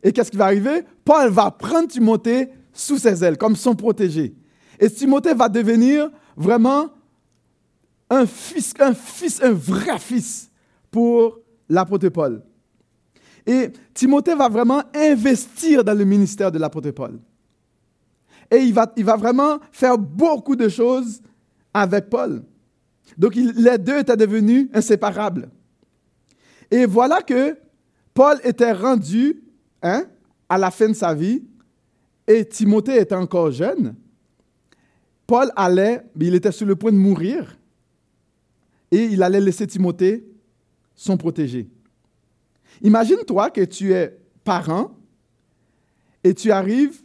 Et 0.04 0.12
qu'est-ce 0.12 0.32
qui 0.32 0.38
va 0.38 0.46
arriver? 0.46 0.84
Paul 1.04 1.30
va 1.30 1.52
prendre 1.52 1.88
Timothée 1.88 2.50
sous 2.72 2.98
ses 2.98 3.24
ailes, 3.24 3.38
comme 3.38 3.56
son 3.56 3.76
protégé. 3.76 4.36
Et 4.80 4.90
Timothée 4.90 5.34
va 5.34 5.50
devenir 5.50 6.10
vraiment 6.36 6.90
un 8.10 8.26
fils, 8.26 8.74
un 8.80 8.94
fils, 8.94 9.42
un 9.42 9.54
vrai 9.54 10.00
fils 10.00 10.50
pour 10.92 11.40
l'apôtre 11.68 12.10
Paul. 12.10 12.44
Et 13.46 13.72
Timothée 13.94 14.36
va 14.36 14.50
vraiment 14.50 14.84
investir 14.94 15.84
dans 15.84 15.98
le 15.98 16.06
ministère 16.06 16.52
de 16.52 16.60
l'apôtre 16.60 16.92
Paul. 16.92 17.20
Et 18.52 18.58
il 18.58 18.74
va, 18.74 18.92
il 18.96 19.04
va 19.04 19.16
vraiment 19.16 19.58
faire 19.72 19.98
beaucoup 19.98 20.56
de 20.56 20.70
choses 20.70 21.22
avec 21.74 22.10
Paul. 22.10 22.44
Donc 23.18 23.36
les 23.36 23.78
deux 23.78 24.00
étaient 24.00 24.18
devenus 24.18 24.70
inséparables. 24.74 25.50
Et 26.70 26.86
voilà 26.86 27.22
que 27.22 27.58
Paul 28.14 28.38
était 28.44 28.74
rendu 28.74 29.42
hein, 29.82 30.06
à 30.50 30.58
la 30.58 30.72
fin 30.72 30.90
de 30.90 30.94
sa 30.94 31.14
vie 31.14 31.44
et 32.28 32.46
Timothée 32.46 33.00
était 33.00 33.16
encore 33.16 33.52
jeune. 33.52 33.96
Paul 35.26 35.52
allait, 35.56 36.04
il 36.20 36.36
était 36.36 36.52
sur 36.52 36.66
le 36.66 36.76
point 36.76 36.92
de 36.92 36.98
mourir 36.98 37.58
et 38.92 39.06
il 39.06 39.24
allait 39.24 39.42
laisser 39.42 39.68
Timothée 39.68 40.26
son 40.96 41.18
protégé. 41.18 41.70
Imagine-toi 42.82 43.50
que 43.50 43.62
tu 43.62 43.94
es 43.94 44.18
parent 44.44 44.96
et 46.24 46.34
tu 46.34 46.52
arrives 46.52 47.02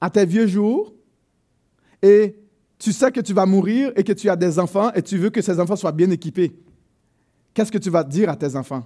à 0.00 0.10
tes 0.10 0.26
vieux 0.26 0.46
jours 0.46 0.94
et 2.02 2.36
tu 2.78 2.92
sais 2.92 3.10
que 3.10 3.20
tu 3.20 3.32
vas 3.32 3.46
mourir 3.46 3.92
et 3.96 4.04
que 4.04 4.12
tu 4.12 4.28
as 4.28 4.36
des 4.36 4.58
enfants 4.58 4.92
et 4.92 5.02
tu 5.02 5.16
veux 5.16 5.30
que 5.30 5.40
ces 5.40 5.58
enfants 5.58 5.76
soient 5.76 5.92
bien 5.92 6.10
équipés. 6.10 6.54
Qu'est-ce 7.54 7.72
que 7.72 7.78
tu 7.78 7.90
vas 7.90 8.04
dire 8.04 8.28
à 8.28 8.36
tes 8.36 8.56
enfants? 8.56 8.84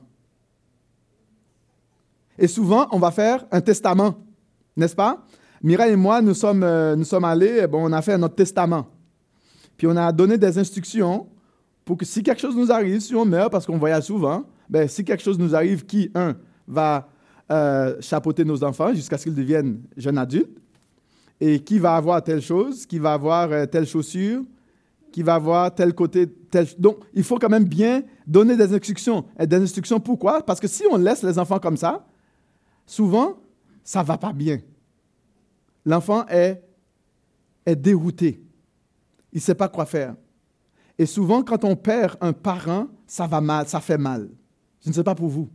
Et 2.39 2.47
souvent, 2.47 2.87
on 2.93 2.99
va 2.99 3.11
faire 3.11 3.45
un 3.51 3.61
testament, 3.61 4.15
n'est-ce 4.77 4.95
pas? 4.95 5.25
Mireille 5.63 5.93
et 5.93 5.97
moi, 5.97 6.23
nous 6.23 6.35
sommes, 6.35 6.63
euh, 6.63 6.95
nous 6.95 7.05
sommes 7.05 7.25
allés, 7.25 7.67
bon, 7.67 7.89
on 7.89 7.93
a 7.93 8.01
fait 8.01 8.17
notre 8.17 8.37
testament. 8.37 8.87
Puis 9.77 9.87
on 9.87 9.97
a 9.97 10.13
donné 10.13 10.39
des 10.39 10.59
instructions 10.59 11.27
pour 11.85 11.97
que 11.97 12.05
si 12.05 12.23
quelque 12.23 12.41
chose 12.41 12.57
nous 12.57 12.71
arrive, 12.71 13.01
si 13.01 13.15
on 13.15 13.25
meurt, 13.25 13.51
parce 13.51 13.67
qu'on 13.67 13.79
voyage 13.79 14.05
souvent, 14.05 14.45
ben, 14.69 14.87
si 14.87 15.05
quelque 15.05 15.23
chose 15.23 15.39
nous 15.39 15.55
arrive, 15.55 15.85
qui, 15.85 16.11
un, 16.15 16.37
va 16.67 17.09
euh, 17.51 17.97
chapeauter 18.01 18.45
nos 18.45 18.63
enfants 18.63 18.93
jusqu'à 18.93 19.19
ce 19.19 19.25
qu'ils 19.25 19.35
deviennent 19.35 19.81
jeunes 19.97 20.19
adultes, 20.19 20.59
et 21.41 21.61
qui 21.61 21.79
va 21.79 21.97
avoir 21.97 22.23
telle 22.23 22.43
chose, 22.43 22.85
qui 22.87 22.99
va 22.99 23.15
avoir 23.15 23.51
euh, 23.51 23.67
telle 23.67 23.87
chaussure, 23.87 24.43
qui 25.11 25.23
va 25.23 25.37
avoir 25.37 25.75
tel 25.75 25.95
côté, 25.95 26.27
tel... 26.51 26.67
Donc, 26.79 26.99
il 27.15 27.23
faut 27.23 27.39
quand 27.39 27.49
même 27.49 27.65
bien 27.65 28.03
donner 28.27 28.57
des 28.57 28.75
instructions. 28.75 29.25
Et 29.39 29.47
des 29.47 29.57
instructions, 29.57 29.99
pourquoi? 29.99 30.43
Parce 30.43 30.61
que 30.61 30.69
si 30.69 30.85
on 30.91 30.97
laisse 30.97 31.23
les 31.23 31.39
enfants 31.39 31.59
comme 31.59 31.77
ça, 31.77 32.05
souvent, 32.89 33.41
ça 33.85 34.03
ne 34.03 34.07
va 34.07 34.19
pas 34.19 34.33
bien. 34.33 34.59
L'enfant 35.85 36.27
est, 36.27 36.61
est 37.65 37.77
dérouté. 37.77 38.43
Il 39.33 39.37
ne 39.37 39.41
sait 39.41 39.55
pas 39.55 39.69
quoi 39.69 39.87
faire. 39.87 40.17
Et 40.99 41.07
souvent, 41.07 41.43
quand 41.43 41.65
on 41.65 41.77
perd 41.77 42.17
un 42.21 42.33
parent, 42.33 42.89
ça 43.07 43.27
va 43.27 43.41
mal, 43.41 43.69
ça 43.69 43.81
fait 43.81 43.99
mal. 43.99 44.29
Je 44.81 44.89
ne 44.89 44.95
sais 44.95 45.05
pas 45.05 45.15
pour 45.15 45.29
vous. 45.29 45.49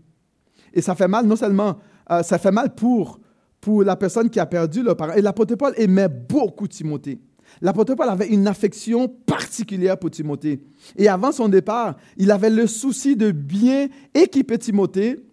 Et 0.73 0.81
ça 0.81 0.95
fait 0.95 1.07
mal, 1.07 1.25
non 1.25 1.35
seulement, 1.35 1.77
euh, 2.09 2.23
ça 2.23 2.39
fait 2.39 2.51
mal 2.51 2.73
pour 2.73 3.19
pour 3.63 3.81
la 3.81 3.95
personne 3.95 4.29
qui 4.29 4.41
a 4.41 4.45
perdu 4.45 4.83
le 4.83 4.93
parent. 4.93 5.13
Et 5.13 5.21
l'apôtre 5.21 5.55
Paul 5.55 5.73
aimait 5.77 6.09
beaucoup 6.09 6.67
Timothée. 6.67 7.21
L'apôtre 7.61 7.95
Paul 7.95 8.09
avait 8.09 8.27
une 8.27 8.45
affection 8.45 9.07
particulière 9.07 9.97
pour 9.97 10.11
Timothée. 10.11 10.61
Et 10.97 11.07
avant 11.07 11.31
son 11.31 11.47
départ, 11.47 11.95
il 12.17 12.29
avait 12.31 12.49
le 12.49 12.67
souci 12.67 13.15
de 13.15 13.31
bien 13.31 13.87
équiper 14.13 14.57
Timothée 14.57 15.23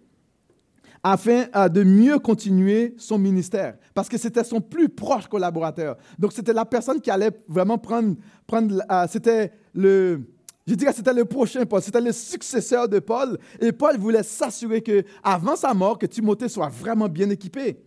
afin 1.03 1.45
euh, 1.55 1.69
de 1.69 1.83
mieux 1.83 2.19
continuer 2.19 2.95
son 2.97 3.17
ministère. 3.17 3.77
Parce 3.93 4.09
que 4.09 4.17
c'était 4.17 4.43
son 4.43 4.61
plus 4.61 4.89
proche 4.89 5.27
collaborateur. 5.27 5.97
Donc 6.19 6.33
c'était 6.33 6.53
la 6.53 6.65
personne 6.65 7.01
qui 7.01 7.09
allait 7.09 7.31
vraiment 7.47 7.77
prendre, 7.77 8.15
prendre 8.47 8.81
euh, 8.91 9.05
c'était 9.09 9.51
le, 9.73 10.21
je 10.67 10.75
dirais 10.75 10.93
c'était 10.93 11.13
le 11.13 11.25
prochain 11.25 11.65
Paul, 11.65 11.81
c'était 11.81 12.01
le 12.01 12.11
successeur 12.11 12.87
de 12.87 12.99
Paul. 12.99 13.37
Et 13.59 13.71
Paul 13.71 13.97
voulait 13.97 14.23
s'assurer 14.23 14.81
que, 14.81 15.03
avant 15.23 15.55
sa 15.55 15.73
mort, 15.73 15.97
que 15.97 16.05
Timothée 16.05 16.49
soit 16.49 16.69
vraiment 16.69 17.07
bien 17.07 17.29
équipé. 17.29 17.77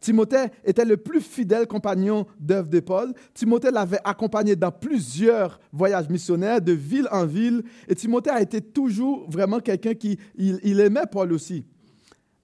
Timothée 0.00 0.46
était 0.64 0.84
le 0.84 0.96
plus 0.96 1.20
fidèle 1.20 1.66
compagnon 1.66 2.26
d'œuvre 2.38 2.68
de 2.68 2.80
Paul. 2.80 3.12
Timothée 3.34 3.70
l'avait 3.70 4.00
accompagné 4.04 4.56
dans 4.56 4.70
plusieurs 4.70 5.60
voyages 5.72 6.08
missionnaires 6.08 6.60
de 6.60 6.72
ville 6.72 7.08
en 7.10 7.26
ville. 7.26 7.62
Et 7.88 7.94
Timothée 7.94 8.30
a 8.30 8.40
été 8.40 8.60
toujours 8.60 9.28
vraiment 9.30 9.60
quelqu'un 9.60 9.94
qui 9.94 10.18
il, 10.36 10.80
aimait 10.80 11.06
Paul 11.10 11.32
aussi. 11.32 11.64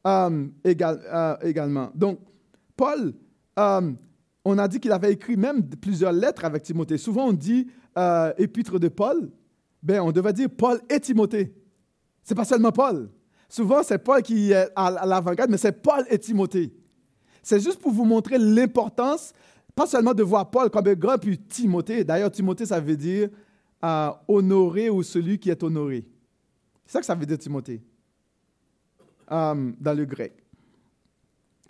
Euh, 0.07 0.47
euh, 0.67 1.37
également. 1.43 1.91
Donc, 1.95 2.19
Paul, 2.77 3.15
euh, 3.59 3.93
on 4.45 4.59
a 4.59 4.67
dit 4.67 4.81
qu'il 4.81 4.91
avait 4.91 5.13
écrit 5.13 5.37
même 5.37 5.63
plusieurs 5.69 6.13
lettres 6.13 6.45
avec 6.45 6.65
Timothée. 6.65 6.99
Souvent, 6.99 7.27
on 7.27 7.33
dit 7.33 7.69
épître 8.39 8.81
de 8.81 8.89
Paul. 8.89 9.31
Ben, 9.83 10.01
on 10.01 10.11
devrait 10.11 10.33
dire 10.33 10.49
Paul 10.51 10.81
et 10.89 10.99
Timothée. 10.99 11.55
C'est 12.23 12.35
pas 12.35 12.45
seulement 12.45 12.73
Paul. 12.73 13.11
Souvent, 13.49 13.83
c'est 13.83 13.99
Paul 13.99 14.23
qui 14.23 14.53
est 14.53 14.69
à 14.75 15.07
l'avant-garde, 15.07 15.51
mais 15.51 15.59
c'est 15.59 15.83
Paul 15.83 16.05
et 16.09 16.19
Timothée. 16.19 16.73
C'est 17.43 17.61
juste 17.61 17.81
pour 17.81 17.93
vous 17.93 18.05
montrer 18.05 18.39
l'importance, 18.39 19.33
pas 19.75 19.87
seulement 19.87 20.15
de 20.15 20.23
voir 20.23 20.51
Paul 20.51 20.71
comme 20.71 20.87
un 20.87 20.95
grand, 20.95 21.19
puis 21.19 21.39
Timothée. 21.39 22.03
D'ailleurs, 22.03 22.31
Timothée, 22.31 22.67
ça 22.67 22.81
veut 22.81 22.97
dire 22.97 23.29
honorer 24.27 24.89
ou 24.89 25.03
celui 25.03 25.39
qui 25.39 25.51
est 25.51 25.63
honoré. 25.63 26.07
C'est 26.87 26.93
ça 26.95 27.01
que 27.01 27.07
ça 27.07 27.15
veut 27.15 27.27
dire 27.27 27.39
Timothée, 27.39 27.83
euh, 29.33 29.73
dans 29.81 29.95
le 29.95 30.05
grec. 30.05 30.33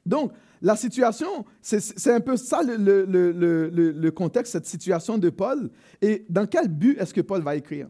Donc, 0.04 0.32
la 0.60 0.76
situation, 0.76 1.44
c'est 1.60 2.12
un 2.12 2.20
peu 2.20 2.36
ça 2.36 2.62
le, 2.62 4.10
contexte, 4.10 4.52
cette 4.52 4.66
situation 4.66 5.18
de 5.18 5.30
Paul. 5.30 5.70
Et 6.00 6.24
dans 6.28 6.46
quel 6.46 6.68
but 6.68 6.98
est-ce 6.98 7.12
que 7.12 7.20
Paul 7.20 7.42
va 7.42 7.56
écrire? 7.56 7.88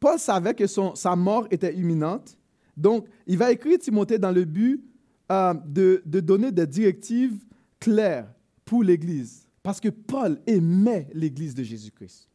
Paul 0.00 0.18
savait 0.18 0.54
que 0.54 0.66
son, 0.66 0.94
sa 0.94 1.14
mort 1.14 1.46
était 1.50 1.74
imminente. 1.74 2.36
Donc, 2.76 3.06
il 3.26 3.38
va 3.38 3.52
écrire 3.52 3.78
Timothée 3.78 4.18
dans 4.18 4.32
le 4.32 4.44
but 4.44 4.82
euh, 5.30 5.54
de, 5.64 6.02
donner 6.20 6.50
des 6.50 6.66
directives 6.66 7.44
claires 7.78 8.26
pour 8.64 8.82
l'Église. 8.82 9.46
Parce 9.62 9.78
que 9.78 9.90
Paul 9.90 10.40
aimait 10.46 11.08
l'Église 11.12 11.54
de 11.54 11.62
Jésus-Christ. 11.62 12.28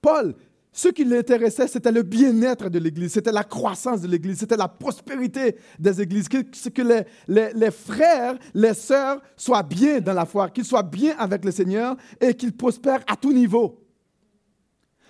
Paul, 0.00 0.34
ce 0.72 0.88
qui 0.88 1.04
l'intéressait, 1.04 1.66
c'était 1.66 1.90
le 1.90 2.02
bien-être 2.02 2.68
de 2.68 2.78
l'Église, 2.78 3.12
c'était 3.12 3.32
la 3.32 3.42
croissance 3.42 4.02
de 4.02 4.06
l'Église, 4.06 4.38
c'était 4.38 4.56
la 4.56 4.68
prospérité 4.68 5.56
des 5.80 6.00
Églises, 6.00 6.28
que, 6.28 6.42
que 6.70 7.04
les, 7.26 7.70
frères, 7.72 8.38
les 8.54 8.74
sœurs 8.74 9.20
soient 9.36 9.64
bien 9.64 10.00
dans 10.00 10.12
la 10.12 10.26
foi, 10.26 10.48
qu'ils 10.48 10.64
soient 10.64 10.84
bien 10.84 11.16
avec 11.18 11.44
le 11.44 11.50
Seigneur 11.50 11.96
et 12.20 12.34
qu'ils 12.34 12.56
prospèrent 12.56 13.02
à 13.08 13.16
tout 13.16 13.32
niveau. 13.32 13.84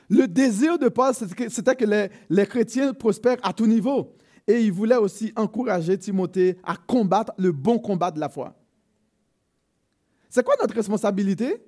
Le 0.08 0.26
désir 0.26 0.78
de 0.78 0.88
Paul, 0.88 1.12
c'était 1.14 1.76
que 1.76 1.84
les, 1.84 2.08
les 2.30 2.46
chrétiens 2.46 2.94
prospèrent 2.94 3.38
à 3.42 3.52
tout 3.52 3.66
niveau. 3.66 4.16
Et 4.46 4.62
il 4.62 4.72
voulait 4.72 4.96
aussi 4.96 5.32
encourager 5.36 5.96
Timothée 5.98 6.56
à 6.64 6.74
combattre 6.74 7.32
le 7.36 7.52
bon 7.52 7.78
combat 7.78 8.10
de 8.10 8.18
la 8.18 8.28
foi. 8.28 8.56
C'est 10.30 10.44
quoi 10.44 10.54
notre 10.60 10.74
responsabilité? 10.74 11.62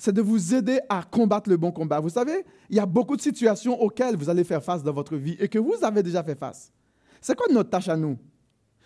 C'est 0.00 0.14
de 0.14 0.22
vous 0.22 0.54
aider 0.54 0.80
à 0.88 1.02
combattre 1.02 1.50
le 1.50 1.58
bon 1.58 1.72
combat. 1.72 2.00
Vous 2.00 2.08
savez, 2.08 2.46
il 2.70 2.76
y 2.76 2.80
a 2.80 2.86
beaucoup 2.86 3.18
de 3.18 3.20
situations 3.20 3.78
auxquelles 3.78 4.16
vous 4.16 4.30
allez 4.30 4.44
faire 4.44 4.64
face 4.64 4.82
dans 4.82 4.94
votre 4.94 5.14
vie 5.14 5.36
et 5.38 5.46
que 5.46 5.58
vous 5.58 5.74
avez 5.82 6.02
déjà 6.02 6.24
fait 6.24 6.34
face. 6.34 6.72
C'est 7.20 7.36
quoi 7.36 7.48
notre 7.52 7.68
tâche 7.68 7.90
à 7.90 7.98
nous? 7.98 8.16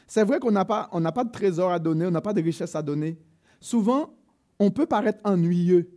C'est 0.09 0.25
vrai 0.25 0.41
qu'on 0.41 0.51
n'a 0.51 0.65
pas, 0.65 0.91
pas 0.91 1.23
de 1.23 1.31
trésor 1.31 1.71
à 1.71 1.79
donner, 1.79 2.05
on 2.05 2.11
n'a 2.11 2.21
pas 2.21 2.33
de 2.33 2.43
richesse 2.43 2.75
à 2.75 2.83
donner. 2.83 3.17
Souvent, 3.61 4.13
on 4.59 4.73
peut 4.73 4.87
paraître 4.87 5.21
ennuyeux. 5.23 5.89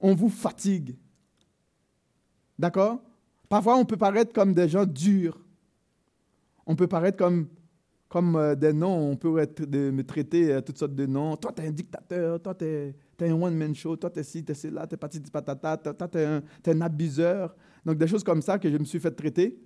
On 0.00 0.14
vous 0.14 0.28
fatigue. 0.28 0.96
D'accord? 2.56 3.02
Parfois, 3.48 3.76
on 3.78 3.84
peut 3.84 3.96
paraître 3.96 4.32
comme 4.32 4.54
des 4.54 4.68
gens 4.68 4.86
durs. 4.86 5.40
On 6.66 6.76
peut 6.76 6.86
paraître 6.86 7.18
comme, 7.18 7.48
comme 8.08 8.36
euh, 8.36 8.54
des 8.54 8.72
noms, 8.72 9.10
on 9.10 9.16
peut 9.16 9.38
être, 9.38 9.64
de, 9.64 9.90
me 9.90 10.04
traiter 10.04 10.52
euh, 10.52 10.60
toutes 10.60 10.78
sortes 10.78 10.94
de 10.94 11.06
noms. 11.06 11.36
Toi, 11.36 11.50
tu 11.50 11.62
es 11.62 11.66
un 11.66 11.72
dictateur, 11.72 12.40
toi, 12.40 12.54
tu 13.22 13.28
es, 13.28 13.30
un 13.30 13.40
one-man 13.40 13.74
show, 13.74 13.96
toi, 13.96 14.10
tu 14.10 14.20
es 14.20 14.22
ci, 14.22 14.44
tu 14.44 14.52
es 14.52 14.70
là, 14.70 14.86
tu 14.86 14.94
es 14.94 15.30
patata, 15.30 15.76
toi, 15.76 16.08
tu 16.08 16.18
es, 16.18 16.74
un 16.74 16.80
abuseur. 16.80 17.54
Donc, 17.84 17.98
des 17.98 18.06
choses 18.06 18.24
comme 18.24 18.42
ça 18.42 18.58
que 18.58 18.70
je 18.70 18.76
me 18.76 18.84
suis 18.84 19.00
fait 19.00 19.10
traiter 19.10 19.58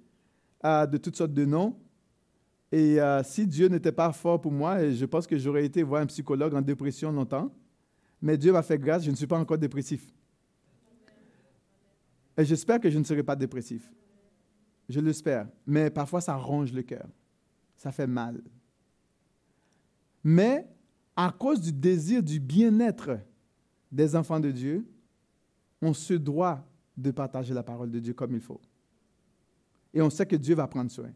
euh, 0.65 0.87
de 0.87 0.97
toutes 0.99 1.17
sortes 1.17 1.35
de 1.35 1.45
noms. 1.45 1.79
Et 2.73 2.99
si 3.23 3.47
Dieu 3.47 3.69
n'était 3.69 3.93
pas 3.93 4.13
fort 4.13 4.41
pour 4.41 4.51
moi, 4.51 4.91
je 4.91 5.05
pense 5.05 5.27
que 5.27 5.39
j'aurais 5.39 5.65
été 5.65 5.83
voir 5.83 6.03
un 6.03 6.07
psychologue 6.07 6.53
en 6.53 6.61
dépression 6.61 7.13
longtemps. 7.13 7.55
Mais 8.21 8.37
Dieu 8.37 8.53
m'a 8.53 8.63
fait 8.63 8.79
grâce, 8.79 9.05
je 9.05 9.11
ne 9.11 9.17
suis 9.17 9.27
pas 9.27 9.39
encore 9.39 9.57
dépressif. 9.57 10.13
Et 12.37 12.45
j'espère 12.45 12.81
que 12.81 12.91
je 12.91 12.99
ne 12.99 13.05
serai 13.05 13.23
pas 13.23 13.37
dépressif. 13.37 13.91
Je 14.89 15.01
l'espère. 15.01 15.49
Mais 15.67 15.91
parfois, 15.91 16.21
ça 16.21 16.37
ronge 16.37 16.73
le 16.73 16.83
cœur. 16.83 17.09
Ça 17.77 17.93
fait 17.93 18.07
mal. 18.07 18.43
Mais 20.23 20.67
à 21.15 21.31
cause 21.31 21.61
du 21.61 21.73
désir 21.73 22.23
du 22.23 22.39
bien-être 22.39 23.19
des 23.97 24.15
enfants 24.15 24.39
de 24.39 24.51
Dieu, 24.51 24.87
on 25.81 25.95
se 25.95 26.15
doit 26.15 26.63
de 26.97 27.11
partager 27.11 27.55
la 27.55 27.63
parole 27.63 27.91
de 27.91 27.99
Dieu 27.99 28.13
comme 28.13 28.35
il 28.35 28.41
faut. 28.41 28.61
Et 29.95 30.03
on 30.03 30.11
sait 30.11 30.27
que 30.27 30.37
Dieu 30.37 30.55
va 30.55 30.69
prendre 30.69 30.91
soin. 30.91 31.11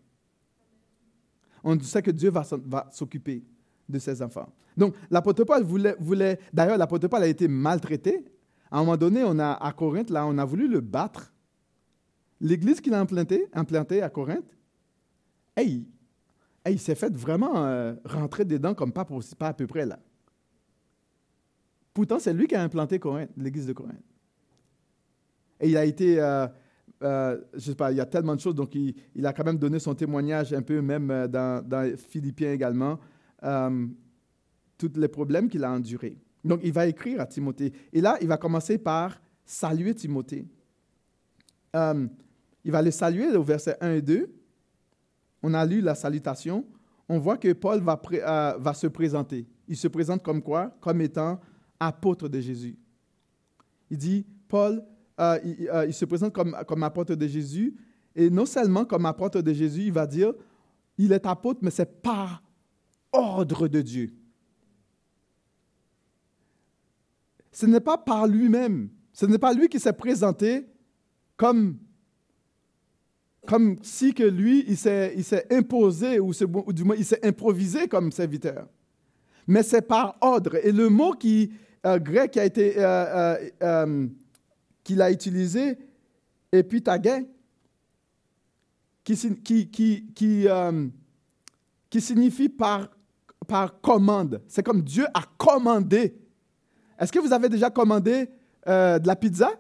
On 1.63 1.79
sait 1.81 2.01
que 2.03 2.11
Dieu 2.11 2.31
va 2.31 2.43
s'occuper 2.91 3.45
de 3.87 3.99
ses 3.99 4.23
enfants. 4.23 4.51
Donc, 4.77 4.95
l'apôtre 5.11 5.45
Paul 5.45 5.63
voulait, 5.63 5.95
voulait 6.01 6.39
d'ailleurs, 6.53 6.79
l'apôtre 6.79 7.07
Paul 7.09 7.23
a 7.23 7.27
été 7.27 7.49
maltraité 7.49 8.25
à 8.71 8.79
un 8.79 8.81
moment 8.81 8.97
donné, 8.97 9.25
on 9.25 9.39
a, 9.39 9.53
à 9.53 9.73
Corinthe, 9.73 10.11
là, 10.11 10.25
on 10.27 10.39
a 10.39 10.45
voulu 10.45 10.69
le 10.69 10.81
battre. 10.81 11.33
L'église 12.41 12.81
qu'il 12.81 12.95
a 12.95 13.01
implantée, 13.01 13.49
implantée 13.53 14.01
à 14.01 14.09
Corinthe, 14.09 14.57
hey, 15.57 15.87
il 16.67 16.79
s'est 16.79 16.95
fait 16.95 17.15
vraiment 17.15 17.67
euh, 17.67 17.95
rentrer 18.05 18.45
dedans 18.45 18.75
comme 18.75 18.93
pas, 18.93 19.05
pas 19.05 19.49
à 19.49 19.53
peu 19.53 19.67
près 19.67 19.85
là. 19.85 19.99
Pourtant, 21.93 22.19
c'est 22.19 22.33
lui 22.33 22.47
qui 22.47 22.55
a 22.55 22.63
implanté 22.63 23.01
l'église 23.37 23.67
de 23.67 23.73
Corinthe. 23.73 24.03
Et 25.61 25.69
il 25.69 25.77
a 25.77 25.85
été, 25.85 26.21
euh, 26.21 26.47
euh, 27.03 27.39
je 27.55 27.61
sais 27.61 27.75
pas, 27.75 27.91
il 27.91 27.99
y 27.99 28.01
a 28.01 28.07
tellement 28.07 28.35
de 28.35 28.41
choses, 28.41 28.55
donc 28.55 28.75
il, 28.75 29.27
a 29.27 29.33
quand 29.33 29.45
même 29.45 29.59
donné 29.59 29.79
son 29.79 29.95
témoignage 29.95 30.53
un 30.53 30.63
peu, 30.63 30.81
même 30.81 31.27
dans, 31.29 31.67
dans 31.67 31.97
Philippiens 31.97 32.53
également, 32.53 32.99
tous 34.79 34.93
les 34.97 35.09
problèmes 35.09 35.49
qu'il 35.49 35.65
a 35.65 35.71
endurés. 35.71 36.17
Donc, 36.45 36.61
il 36.65 36.73
va 36.73 36.87
écrire 36.87 37.21
à 37.21 37.27
Timothée. 37.27 37.73
Et 37.93 38.01
là, 38.01 38.17
il 38.21 38.29
va 38.29 38.37
commencer 38.37 38.79
par 38.79 39.21
saluer 39.45 39.95
Timothée. 39.95 40.47
Euh, 41.77 42.07
il 42.65 42.73
va 42.73 42.83
le 42.83 42.91
saluer 42.91 43.37
au 43.37 43.43
verset 43.43 43.77
1 43.81 43.95
et 43.95 44.03
2. 44.03 44.33
On 45.43 45.55
a 45.55 45.65
lu 45.65 45.81
la 45.81 45.95
salutation. 45.95 46.65
On 47.09 47.19
voit 47.19 47.37
que 47.37 47.53
Paul 47.53 47.83
euh, 47.83 48.55
va 48.59 48.75
se 48.75 48.87
présenter. 48.87 49.47
Il 49.69 49.77
se 49.77 49.89
présente 49.89 50.23
comme 50.23 50.43
quoi? 50.43 50.77
Comme 50.81 51.01
étant 51.01 51.41
apôtre 51.81 52.29
de 52.29 52.39
Jésus. 52.39 52.79
Il 53.91 53.99
dit, 53.99 54.27
Paul, 54.47 54.85
euh, 55.19 55.39
il, 55.89 55.95
se 55.95 56.05
présente 56.05 56.33
comme, 56.33 56.57
comme 56.69 56.83
apôtre 56.85 57.15
de 57.15 57.27
Jésus. 57.27 57.75
Et 58.15 58.31
non 58.31 58.47
seulement 58.47 58.85
comme 58.85 59.07
apôtre 59.07 59.41
de 59.41 59.53
Jésus, 59.53 59.85
il 59.85 59.93
va 59.93 60.07
dire, 60.07 60.33
il 60.99 61.13
est 61.13 61.27
apôtre, 61.27 61.61
mais 61.63 61.71
c'est 61.71 62.01
par 62.03 62.43
ordre 63.13 63.67
de 63.67 63.81
Dieu. 63.81 64.15
ce 67.61 67.67
n'est 67.67 67.81
pas 67.81 67.99
par 67.99 68.27
lui-même. 68.27 68.89
Ce 69.13 69.27
n'est 69.27 69.39
pas 69.39 69.53
lui 69.53 69.69
qui 69.69 69.79
s'est 69.79 69.93
présenté 69.93 70.67
comme, 71.37 71.79
comme 73.47 73.77
si 73.83 74.15
que 74.15 74.23
lui, 74.23 74.65
il 74.67 74.77
s'est, 74.77 75.47
imposé, 75.51 76.21
ou, 76.21 76.33
du 76.73 76.85
moins 76.85 76.97
il 76.97 77.05
s'est 77.05 77.25
improvisé 77.27 77.89
comme 77.89 78.13
serviteur. 78.13 78.67
Mais 79.47 79.63
c'est 79.63 79.83
par 79.83 80.17
ordre. 80.21 80.57
Et 80.65 80.73
le 80.73 80.89
mot 80.89 81.13
qui, 81.13 81.53
euh, 81.87 81.99
grec 81.99 82.33
qui 82.33 82.41
a 82.41 82.45
été, 82.45 82.75
euh, 82.77 83.49
euh, 83.63 84.07
qu'il 84.85 85.01
a 85.01 85.11
utilisé, 85.11 85.79
épitagé, 86.53 87.27
qui, 89.03 89.71
qui, 89.71 89.71
qui, 91.89 92.01
signifie 92.01 92.51
par, 92.51 92.89
par 93.49 93.81
commande. 93.81 94.43
C'est 94.47 94.63
comme 94.63 94.83
Dieu 94.83 95.07
a 95.15 95.23
commandé 95.39 96.17
est-ce 96.99 97.11
que 97.11 97.19
vous 97.19 97.33
avez 97.33 97.49
déjà 97.49 97.71
commandé 97.71 98.29
de 98.67 99.07
la 99.07 99.17
pizza? 99.17 99.51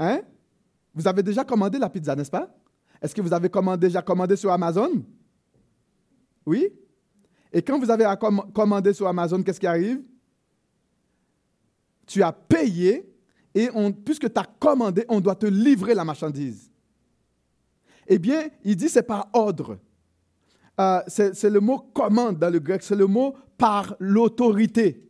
Hein? 0.00 0.22
Vous 0.92 1.06
avez 1.06 1.22
déjà 1.22 1.44
commandé 1.44 1.78
la 1.78 1.88
pizza, 1.88 2.16
n'est-ce 2.16 2.32
pas? 2.32 2.52
Est-ce 3.00 3.14
que 3.14 3.22
vous 3.22 3.32
avez 3.32 3.48
déjà 3.78 4.02
commandé 4.02 4.34
sur 4.34 4.50
Amazon? 4.50 5.04
Oui? 6.44 6.68
Et 7.52 7.62
quand 7.62 7.78
vous 7.78 7.90
avez 7.90 8.12
commandé 8.52 8.92
sur 8.92 9.06
Amazon, 9.06 9.40
qu'est-ce 9.44 9.60
qui 9.60 9.68
arrive? 9.68 10.02
Tu 12.06 12.22
as 12.22 12.32
payé 12.32 13.12
et 13.54 13.70
puisque 14.04 14.32
tu 14.32 14.38
as 14.38 14.44
commandé, 14.44 15.04
on 15.08 15.20
doit 15.20 15.34
te 15.34 15.46
livrer 15.46 15.94
la 15.94 16.04
marchandise. 16.04 16.70
Eh 18.06 18.18
bien, 18.18 18.48
il 18.62 18.76
dit 18.76 18.88
c'est 18.88 19.02
par 19.02 19.28
ordre. 19.32 19.78
Euh, 20.78 21.00
c'est 21.08 21.50
le 21.50 21.60
mot 21.60 21.78
commande 21.78 22.38
dans 22.38 22.52
le 22.52 22.58
grec, 22.58 22.82
c'est 22.82 22.94
le 22.94 23.06
mot 23.06 23.34
par 23.56 23.96
l'autorité. 23.98 25.02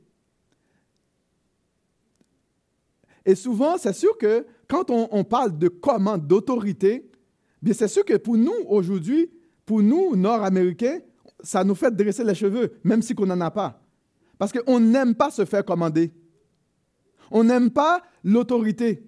Et 3.24 3.34
souvent, 3.34 3.76
c'est 3.76 3.92
sûr 3.92 4.16
que 4.16 4.46
quand 4.68 4.90
on, 4.90 5.24
parle 5.24 5.58
de 5.58 5.66
commande, 5.66 6.26
d'autorité, 6.26 7.10
bien 7.60 7.74
c'est 7.74 7.88
sûr 7.88 8.04
que 8.04 8.16
pour 8.16 8.36
nous, 8.36 8.54
aujourd'hui, 8.68 9.28
pour 9.64 9.82
nous, 9.82 10.14
Nord-Américains, 10.14 11.00
ça 11.40 11.64
nous 11.64 11.74
fait 11.74 11.90
dresser 11.94 12.22
les 12.22 12.34
cheveux, 12.34 12.74
même 12.84 13.02
si 13.02 13.14
on 13.18 13.26
n'en 13.26 13.40
a 13.40 13.50
pas. 13.50 13.80
Parce 14.38 14.52
qu'on 14.52 14.78
n'aime 14.78 15.16
pas 15.16 15.30
se 15.30 15.44
faire 15.44 15.64
commander. 15.64 16.12
On 17.30 17.44
n'aime 17.44 17.70
pas 17.70 18.02
l'autorité. 18.24 19.02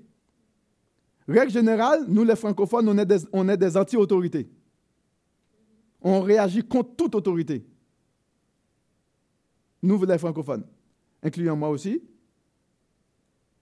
Règle 1.28 1.52
générale, 1.52 2.04
nous 2.08 2.24
les 2.24 2.36
francophones, 2.36 2.88
on 2.88 3.48
est 3.48 3.56
des, 3.56 3.76
anti-autorités. 3.76 4.50
On 6.00 6.20
réagit 6.22 6.62
contre 6.62 6.96
toute 6.96 7.14
autorité. 7.14 7.66
Nous, 9.82 10.02
les 10.04 10.18
francophones, 10.18 10.64
incluant 11.22 11.54
moi 11.54 11.68
aussi, 11.68 12.02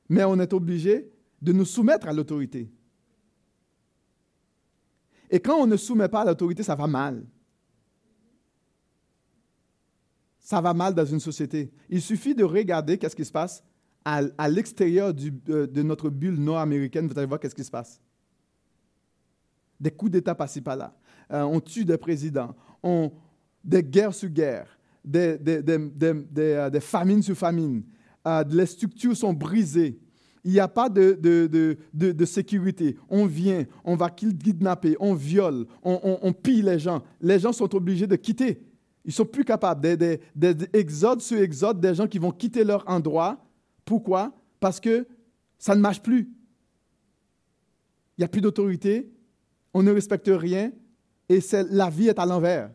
mais 0.09 0.25
on 0.25 0.39
est 0.39 0.53
obligé 0.53 1.11
de 1.43 1.53
nous 1.53 1.65
soumettre 1.65 2.07
à 2.09 2.13
l'autorité. 2.13 2.71
Et 5.29 5.41
quand 5.41 5.57
on 5.57 5.67
ne 5.67 5.77
soumet 5.77 6.09
pas 6.09 6.21
à 6.21 6.25
l'autorité, 6.25 6.63
ça 6.63 6.77
va 6.77 6.87
mal. 6.87 7.27
Ça 10.39 10.61
va 10.61 10.73
mal 10.73 10.95
dans 10.95 11.05
une 11.05 11.19
société. 11.19 11.73
Il 11.89 12.01
suffit 12.01 12.35
de 12.35 12.45
regarder 12.45 12.97
qu'est-ce 12.97 13.17
qui 13.17 13.25
se 13.25 13.33
passe 13.33 13.65
à, 14.07 14.49
l'extérieur 14.49 15.13
euh, 15.49 15.67
de, 15.67 15.83
notre 15.83 16.11
bulle 16.11 16.39
nord-américaine, 16.39 17.09
vous 17.09 17.19
allez 17.19 17.27
voir 17.27 17.41
qu'est-ce 17.41 17.55
qui 17.55 17.65
se 17.65 17.71
passe. 17.71 18.01
Des 19.81 19.91
coups 19.91 20.13
d'État 20.13 20.35
par-ci 20.35 20.61
par-là. 20.61 20.97
Euh, 21.33 21.43
on 21.43 21.59
tue 21.59 21.85
des 21.85 21.99
présidents. 21.99 22.55
On, 22.85 23.11
des 23.65 23.83
guerres 23.83 24.15
sur 24.15 24.29
guerres. 24.29 24.79
Des, 25.05 25.37
des, 25.39 25.61
des, 25.61 26.25
euh, 26.39 26.71
des 26.71 26.81
famines 26.81 27.23
sur 27.23 27.37
famines 27.37 27.83
euh, 28.27 28.45
les 28.49 28.67
structures 28.67 29.17
sont 29.17 29.33
brisées. 29.33 30.01
Il 30.45 30.53
n'y 30.53 30.61
a 30.61 30.69
pas 30.69 30.89
de, 30.89 31.19
de, 31.21 31.77
de, 31.93 32.25
sécurité. 32.25 32.97
On 33.09 33.27
vient, 33.27 33.65
on 33.85 33.97
va 33.97 34.11
kidnapper, 34.11 34.97
on 35.01 35.15
viole, 35.15 35.67
on, 35.83 36.19
on, 36.23 36.33
pille 36.33 36.63
les 36.63 36.79
gens. 36.79 37.03
Les 37.21 37.41
gens 37.41 37.53
sont 37.53 37.75
obligés 37.75 38.07
de 38.07 38.15
quitter. 38.15 38.63
Ils 39.05 39.13
sont 39.13 39.25
plus 39.25 39.45
capables. 39.45 39.81
Des, 39.81 40.21
des 40.37 40.55
exodes 40.73 41.21
sur 41.21 41.39
exodes, 41.39 41.81
des 41.81 41.95
gens 41.95 42.07
qui 42.07 42.21
vont 42.21 42.31
quitter 42.31 42.63
leur 42.63 42.89
endroit. 42.89 43.46
Pourquoi? 43.87 44.35
Parce 44.61 44.79
que 44.79 45.09
ça 45.59 45.75
ne 45.75 45.81
marche 45.81 46.03
plus. 46.03 46.29
Il 48.19 48.21
n'y 48.21 48.25
a 48.25 48.29
plus 48.29 48.43
d'autorité, 48.43 49.11
on 49.73 49.83
ne 49.83 49.91
respecte 49.91 50.29
rien, 50.31 50.73
et 51.29 51.41
la 51.71 51.89
vie 51.89 52.09
est 52.09 52.19
à 52.19 52.27
l'envers. 52.27 52.71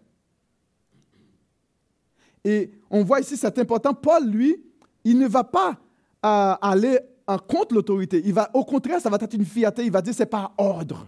Et 2.43 2.71
on 2.89 3.03
voit 3.03 3.19
ici, 3.19 3.37
c'est 3.37 3.59
important, 3.59 3.93
Paul, 3.93 4.27
lui, 4.27 4.55
il 5.03 5.19
ne 5.19 5.27
va 5.27 5.43
pas 5.43 5.79
euh, 6.25 6.55
aller 6.61 6.99
en 7.27 7.37
contre 7.37 7.75
l'autorité. 7.75 8.21
Il 8.25 8.33
va, 8.33 8.49
au 8.53 8.65
contraire, 8.65 8.99
ça 8.99 9.09
va 9.09 9.17
être 9.19 9.33
une 9.33 9.45
fierté. 9.45 9.85
Il 9.85 9.91
va 9.91 10.01
dire 10.01 10.13
c'est 10.13 10.25
par 10.25 10.53
ordre. 10.57 11.07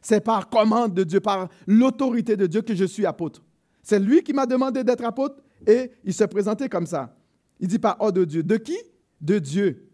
C'est 0.00 0.20
par 0.20 0.48
commande 0.48 0.94
de 0.94 1.04
Dieu, 1.04 1.20
par 1.20 1.48
l'autorité 1.66 2.36
de 2.36 2.46
Dieu 2.46 2.62
que 2.62 2.74
je 2.74 2.84
suis 2.84 3.06
apôtre. 3.06 3.42
C'est 3.82 3.98
lui 3.98 4.22
qui 4.22 4.32
m'a 4.32 4.46
demandé 4.46 4.84
d'être 4.84 5.04
apôtre 5.04 5.42
et 5.66 5.90
il 6.04 6.14
se 6.14 6.24
présentait 6.24 6.68
comme 6.68 6.86
ça. 6.86 7.15
Il 7.60 7.68
dit 7.68 7.78
par 7.78 8.00
ordre 8.00 8.20
de 8.20 8.24
Dieu. 8.24 8.42
De 8.42 8.56
qui? 8.56 8.76
De 9.20 9.38
Dieu. 9.38 9.88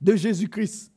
De 0.00 0.16
Jésus-Christ. 0.16 0.92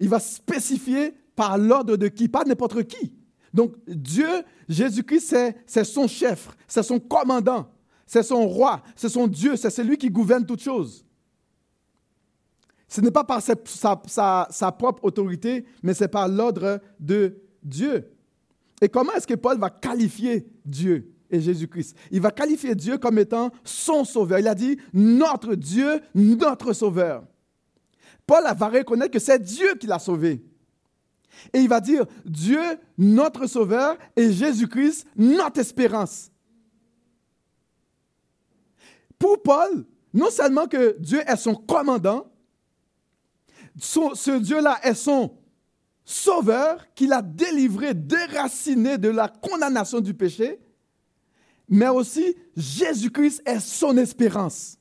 Il 0.00 0.08
va 0.08 0.20
spécifier 0.20 1.14
par 1.34 1.58
l'ordre 1.58 1.96
de 1.96 2.08
qui 2.08 2.28
Pas 2.28 2.44
n'importe 2.44 2.84
qui. 2.84 3.12
Donc 3.52 3.74
Dieu, 3.86 4.28
Jésus-Christ, 4.68 5.34
c'est 5.66 5.84
son 5.84 6.06
chef, 6.06 6.48
c'est 6.66 6.82
son 6.82 7.00
commandant, 7.00 7.70
c'est 8.06 8.22
son 8.22 8.46
roi, 8.46 8.82
c'est 8.94 9.08
son 9.08 9.26
Dieu, 9.26 9.56
c'est 9.56 9.70
celui 9.70 9.96
qui 9.96 10.10
gouverne 10.10 10.44
toutes 10.44 10.62
choses. 10.62 11.04
Ce 12.88 13.00
n'est 13.00 13.10
pas 13.10 13.24
par 13.24 13.42
sa, 13.42 13.56
sa, 14.50 14.72
propre 14.72 15.04
autorité, 15.04 15.66
mais 15.82 15.92
c'est 15.92 16.08
par 16.08 16.26
l'ordre 16.28 16.80
de 16.98 17.38
Dieu. 17.62 18.10
Et 18.80 18.88
comment 18.88 19.12
est-ce 19.12 19.26
que 19.26 19.34
Paul 19.34 19.58
va 19.58 19.68
qualifier 19.68 20.46
Dieu? 20.64 21.12
Et 21.30 21.40
Jésus-Christ 21.40 21.96
Il 22.10 22.20
va 22.20 22.30
qualifier 22.30 22.74
Dieu 22.74 22.98
comme 22.98 23.18
étant 23.18 23.50
son 23.64 24.04
sauveur. 24.04 24.38
Il 24.38 24.48
a 24.48 24.54
dit 24.54 24.78
notre 24.92 25.54
Dieu, 25.54 26.00
notre 26.14 26.72
sauveur. 26.72 27.24
Paul 28.26 28.44
va 28.56 28.68
reconnaître 28.68 29.12
que 29.12 29.18
c'est 29.18 29.38
Dieu 29.38 29.74
qui 29.74 29.86
l'a 29.86 29.98
sauvé. 29.98 30.44
Et 31.52 31.60
il 31.60 31.68
va 31.68 31.80
dire 31.80 32.04
Dieu, 32.24 32.60
notre 32.96 33.46
sauveur, 33.46 33.96
et 34.16 34.32
Jésus-Christ, 34.32 35.06
notre 35.16 35.60
espérance. 35.60 36.30
Pour 39.18 39.42
Paul, 39.42 39.86
non 40.12 40.30
seulement 40.30 40.66
que 40.66 40.96
Dieu 40.98 41.20
est 41.26 41.36
son 41.36 41.54
commandant, 41.54 42.30
ce 43.80 44.38
Dieu-là 44.38 44.78
est 44.82 44.94
son 44.94 45.36
sauveur 46.04 46.86
qui 46.94 47.06
l'a 47.06 47.22
délivré, 47.22 47.94
déraciné 47.94 48.98
de 48.98 49.08
la 49.08 49.28
condamnation 49.28 50.00
du 50.00 50.14
péché, 50.14 50.58
mais 51.68 51.88
aussi 51.88 52.34
Jésus-Christ 52.56 53.42
est 53.44 53.60
son 53.60 53.96
espérance. 53.96 54.78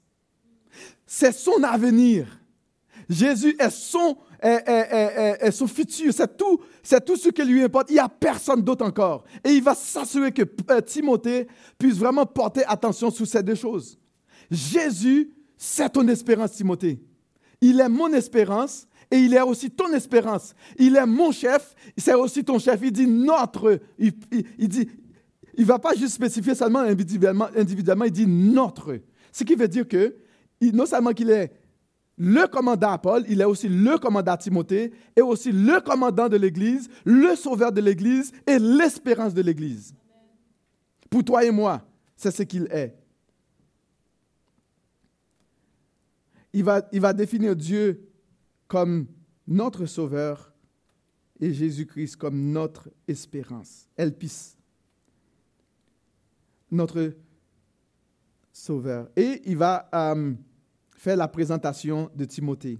C'est 1.06 1.32
son 1.32 1.64
avenir. 1.64 2.28
Jésus 3.10 3.56
est 3.60 3.70
son, 3.70 4.18
est, 4.42 5.52
son 5.52 5.68
futur. 5.68 6.14
C'est 6.14 6.38
tout, 6.38 6.60
c'est 6.84 7.04
tout 7.04 7.16
ce 7.16 7.30
qui 7.30 7.44
lui 7.44 7.64
importe. 7.64 7.90
Il 7.90 7.94
n'y 7.94 8.00
a 8.00 8.10
personne 8.10 8.62
d'autre 8.62 8.86
encore. 8.86 9.24
Et 9.44 9.52
il 9.52 9.64
va 9.64 9.76
s'assurer 9.76 10.32
que 10.32 10.44
euh, 10.70 10.82
Timothée 10.82 11.48
puisse 11.78 11.96
vraiment 11.96 12.26
porter 12.26 12.64
attention 12.68 13.10
sur 13.10 13.26
ces 13.26 13.42
deux 13.42 13.56
choses. 13.56 13.98
Jésus, 14.52 15.34
c'est 15.58 15.90
ton 15.90 16.08
espérance, 16.08 16.52
Timothée. 16.54 17.00
Il 17.62 17.80
est 17.80 17.90
mon 17.90 18.12
espérance 18.14 18.88
et 19.10 19.18
il 19.18 19.34
est 19.34 19.42
aussi 19.42 19.72
ton 19.72 19.92
espérance. 19.94 20.54
Il 20.78 20.96
est 20.96 21.06
mon 21.06 21.32
chef, 21.32 21.76
c'est 21.98 22.14
aussi 22.14 22.44
ton 22.44 22.60
chef. 22.60 22.80
Il 22.84 22.92
dit 22.92 23.08
notre. 23.08 23.80
Il, 23.98 24.14
dit, 24.68 24.90
il 25.58 25.64
ne 25.64 25.68
va 25.68 25.80
pas 25.80 25.96
juste 25.96 26.14
spécifier 26.14 26.54
seulement 26.54 26.80
individuellement, 26.82 27.50
il 28.06 28.12
dit 28.12 28.28
notre. 28.28 29.00
Ce 29.32 29.44
qui 29.44 29.56
veut 29.56 29.68
dire 29.68 29.88
que 29.88 30.16
non 30.62 30.86
seulement 30.86 31.14
qu'il 31.14 31.32
est 31.32 31.52
le 32.20 32.48
commandant 32.48 32.92
à 32.92 32.98
Paul, 32.98 33.26
il 33.28 33.42
est 33.42 33.46
aussi 33.46 33.68
le 33.68 33.98
commandant 33.98 34.34
à 34.34 34.38
Timothée 34.38 34.92
et 35.16 35.22
aussi 35.22 35.52
le 35.52 35.82
commandant 35.82 36.30
de 36.30 36.38
l'Église, 36.38 36.90
le 37.06 37.36
sauveur 37.36 37.72
de 37.72 37.82
l'Église 37.82 38.32
et 38.46 38.60
l'espérance 38.60 39.34
de 39.34 39.42
l'Église. 39.42 39.94
Pour 41.10 41.24
toi 41.24 41.44
et 41.44 41.52
moi, 41.52 41.84
c'est 42.16 42.32
ce 42.32 42.44
qu'il 42.44 42.68
est. 42.72 42.96
Il 46.54 46.64
va, 46.64 46.88
il 46.92 47.02
va 47.02 47.14
définir 47.14 47.56
Dieu 47.56 48.10
comme 48.68 49.08
notre 49.48 49.86
Sauveur 49.86 50.54
et 51.40 51.54
Jésus-Christ 51.54 52.16
comme 52.16 52.52
notre 52.52 52.90
espérance. 53.08 53.88
Elpis, 53.96 54.57
notre 56.72 57.14
Sauveur. 58.52 59.10
Et 59.16 59.42
il 59.46 59.56
va 59.56 59.88
euh, 59.94 60.34
faire 60.96 61.16
la 61.16 61.28
présentation 61.28 62.10
de 62.16 62.26
Timothée. 62.26 62.80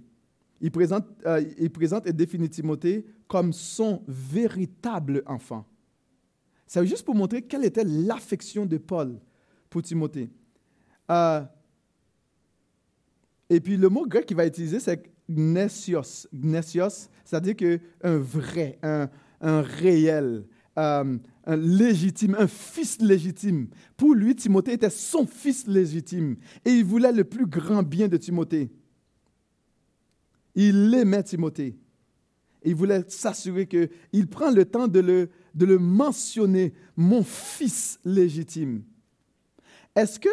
Il 0.60 0.72
présente, 0.72 1.06
euh, 1.24 1.44
il 1.56 1.70
présente 1.70 2.06
et 2.06 2.12
définit 2.12 2.50
Timothée 2.50 3.06
comme 3.28 3.52
son 3.52 4.02
véritable 4.08 5.22
enfant. 5.26 5.64
C'est 6.66 6.84
juste 6.84 7.04
pour 7.04 7.14
montrer 7.14 7.42
quelle 7.42 7.64
était 7.64 7.84
l'affection 7.84 8.66
de 8.66 8.76
Paul 8.76 9.20
pour 9.70 9.82
Timothée. 9.82 10.30
Euh, 11.10 11.42
et 13.48 13.60
puis 13.60 13.76
le 13.76 13.88
mot 13.88 14.04
grec 14.06 14.26
qu'il 14.26 14.36
va 14.36 14.46
utiliser, 14.46 14.80
c'est 14.80 15.10
gnesios. 15.28 16.26
Gnesios, 16.32 17.08
c'est-à-dire 17.24 17.56
que 17.56 17.80
un 18.02 18.18
vrai, 18.18 18.78
un, 18.82 19.08
un 19.40 19.62
réel, 19.62 20.44
euh, 20.78 21.18
un 21.44 21.56
légitime, 21.56 22.36
un 22.38 22.46
fils 22.46 23.00
légitime. 23.00 23.68
Pour 23.96 24.14
lui, 24.14 24.34
Timothée 24.34 24.74
était 24.74 24.90
son 24.90 25.26
fils 25.26 25.66
légitime 25.66 26.36
et 26.64 26.70
il 26.70 26.84
voulait 26.84 27.12
le 27.12 27.24
plus 27.24 27.46
grand 27.46 27.82
bien 27.82 28.08
de 28.08 28.16
Timothée. 28.16 28.70
Il 30.54 30.94
aimait 30.94 31.22
Timothée. 31.22 31.76
il 32.64 32.74
voulait 32.74 33.04
s'assurer 33.08 33.66
qu'il 33.66 34.26
prend 34.28 34.50
le 34.50 34.64
temps 34.64 34.88
de 34.88 35.00
le, 35.00 35.30
de 35.54 35.66
le 35.66 35.78
mentionner, 35.78 36.74
mon 36.96 37.22
fils 37.22 37.98
légitime. 38.04 38.82
Est-ce 39.94 40.18
que 40.18 40.28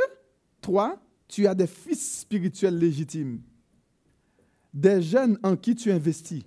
toi, 0.62 1.02
tu 1.28 1.48
as 1.48 1.56
des 1.56 1.68
fils 1.68 2.20
spirituels 2.22 2.78
légitimes? 2.78 3.42
des 4.76 5.02
jeunes 5.02 5.40
en 5.42 5.56
qui 5.56 5.74
tu 5.74 5.92
investis? 5.92 6.44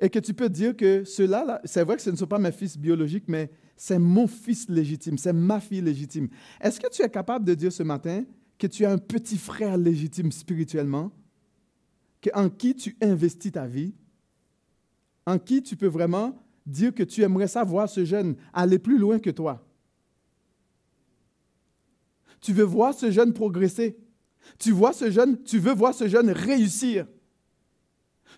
Et 0.00 0.08
que 0.08 0.18
tu 0.18 0.32
peux 0.32 0.48
dire 0.48 0.74
que 0.74 1.04
ceux-là, 1.04 1.60
c'est 1.64 1.84
vrai 1.84 1.96
que 1.96 2.02
ce 2.02 2.10
ne 2.10 2.16
sont 2.16 2.26
pas 2.26 2.38
mes 2.38 2.52
fils 2.52 2.78
biologiques, 2.78 3.28
mais 3.28 3.50
c'est 3.76 3.98
mon 3.98 4.26
fils 4.26 4.68
légitime, 4.68 5.18
c'est 5.18 5.32
ma 5.32 5.60
fille 5.60 5.82
légitime. 5.82 6.28
Est-ce 6.60 6.80
que 6.80 6.88
tu 6.88 7.02
es 7.02 7.10
capable 7.10 7.44
de 7.44 7.54
dire 7.54 7.72
ce 7.72 7.82
matin 7.82 8.24
que 8.58 8.66
tu 8.66 8.84
as 8.84 8.92
un 8.92 8.98
petit 8.98 9.36
frère 9.36 9.76
légitime 9.76 10.32
spirituellement, 10.32 11.12
en 12.34 12.48
qui 12.48 12.74
tu 12.74 12.96
investis 13.02 13.52
ta 13.52 13.66
vie, 13.66 13.94
en 15.26 15.38
qui 15.38 15.62
tu 15.62 15.76
peux 15.76 15.86
vraiment 15.86 16.42
dire 16.66 16.94
que 16.94 17.02
tu 17.02 17.22
aimerais 17.22 17.48
savoir 17.48 17.88
ce 17.88 18.04
jeune 18.04 18.36
aller 18.52 18.78
plus 18.78 18.98
loin 18.98 19.18
que 19.18 19.30
toi? 19.30 19.66
Tu 22.40 22.54
veux 22.54 22.64
voir 22.64 22.94
ce 22.94 23.10
jeune 23.10 23.34
progresser? 23.34 23.98
Tu 24.58 24.72
vois 24.72 24.94
ce 24.94 25.10
jeune, 25.10 25.42
tu 25.42 25.58
veux 25.58 25.74
voir 25.74 25.94
ce 25.94 26.08
jeune 26.08 26.30
réussir? 26.30 27.06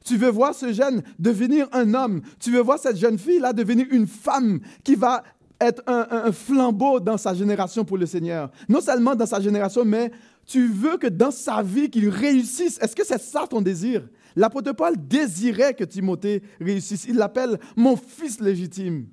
Tu 0.04 0.16
veux 0.16 0.30
voir 0.30 0.54
ce 0.54 0.72
jeune 0.72 1.02
devenir 1.18 1.68
un 1.72 1.94
homme. 1.94 2.22
Tu 2.40 2.50
veux 2.50 2.60
voir 2.60 2.78
cette 2.78 2.96
jeune 2.96 3.18
fille-là 3.18 3.52
devenir 3.52 3.86
une 3.90 4.06
femme 4.06 4.60
qui 4.84 4.94
va 4.94 5.22
être 5.60 5.82
un, 5.86 6.32
flambeau 6.32 6.98
dans 7.00 7.16
sa 7.16 7.34
génération 7.34 7.84
pour 7.84 7.96
le 7.96 8.06
Seigneur. 8.06 8.50
Non 8.68 8.80
seulement 8.80 9.14
dans 9.14 9.26
sa 9.26 9.40
génération, 9.40 9.84
mais 9.84 10.10
tu 10.44 10.66
veux 10.66 10.96
que 10.96 11.06
dans 11.06 11.30
sa 11.30 11.62
vie, 11.62 11.88
qu'il 11.88 12.08
réussisse. 12.08 12.78
Est-ce 12.80 12.96
que 12.96 13.06
c'est 13.06 13.20
ça 13.20 13.46
ton 13.46 13.60
désir? 13.60 14.08
L'apôtre 14.34 14.72
Paul 14.72 14.94
désirait 14.96 15.74
que 15.74 15.84
Timothée 15.84 16.42
réussisse. 16.60 17.04
Il 17.08 17.16
l'appelle 17.16 17.58
mon 17.76 17.96
fils 17.96 18.40
légitime. 18.40 19.06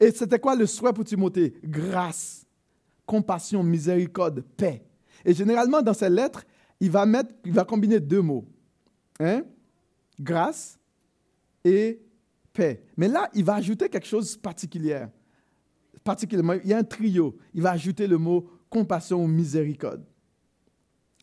Et 0.00 0.10
c'était 0.10 0.38
quoi 0.38 0.56
le 0.56 0.66
souhait 0.66 0.92
pour 0.92 1.04
Timothée? 1.04 1.54
Grâce, 1.62 2.46
compassion, 3.06 3.62
miséricorde, 3.62 4.42
paix. 4.56 4.82
Et 5.24 5.34
généralement, 5.34 5.82
dans 5.82 5.94
ces 5.94 6.08
lettres, 6.08 6.44
il 6.80 6.90
va, 6.90 7.04
mettre, 7.04 7.30
il 7.44 7.52
va 7.52 7.64
combiner 7.64 8.00
deux 8.00 8.22
mots. 8.22 8.46
Hein? 9.20 9.42
Grâce 10.20 10.78
et 11.64 12.00
paix. 12.52 12.82
Mais 12.96 13.08
là, 13.08 13.30
il 13.34 13.44
va 13.44 13.54
ajouter 13.54 13.88
quelque 13.88 14.06
chose 14.06 14.36
de 14.36 14.40
particulier. 14.40 15.06
Particulièrement, 16.04 16.54
il 16.62 16.68
y 16.68 16.72
a 16.72 16.78
un 16.78 16.84
trio. 16.84 17.36
Il 17.54 17.62
va 17.62 17.72
ajouter 17.72 18.06
le 18.06 18.18
mot 18.18 18.46
compassion 18.68 19.24
ou 19.24 19.26
miséricorde. 19.26 20.04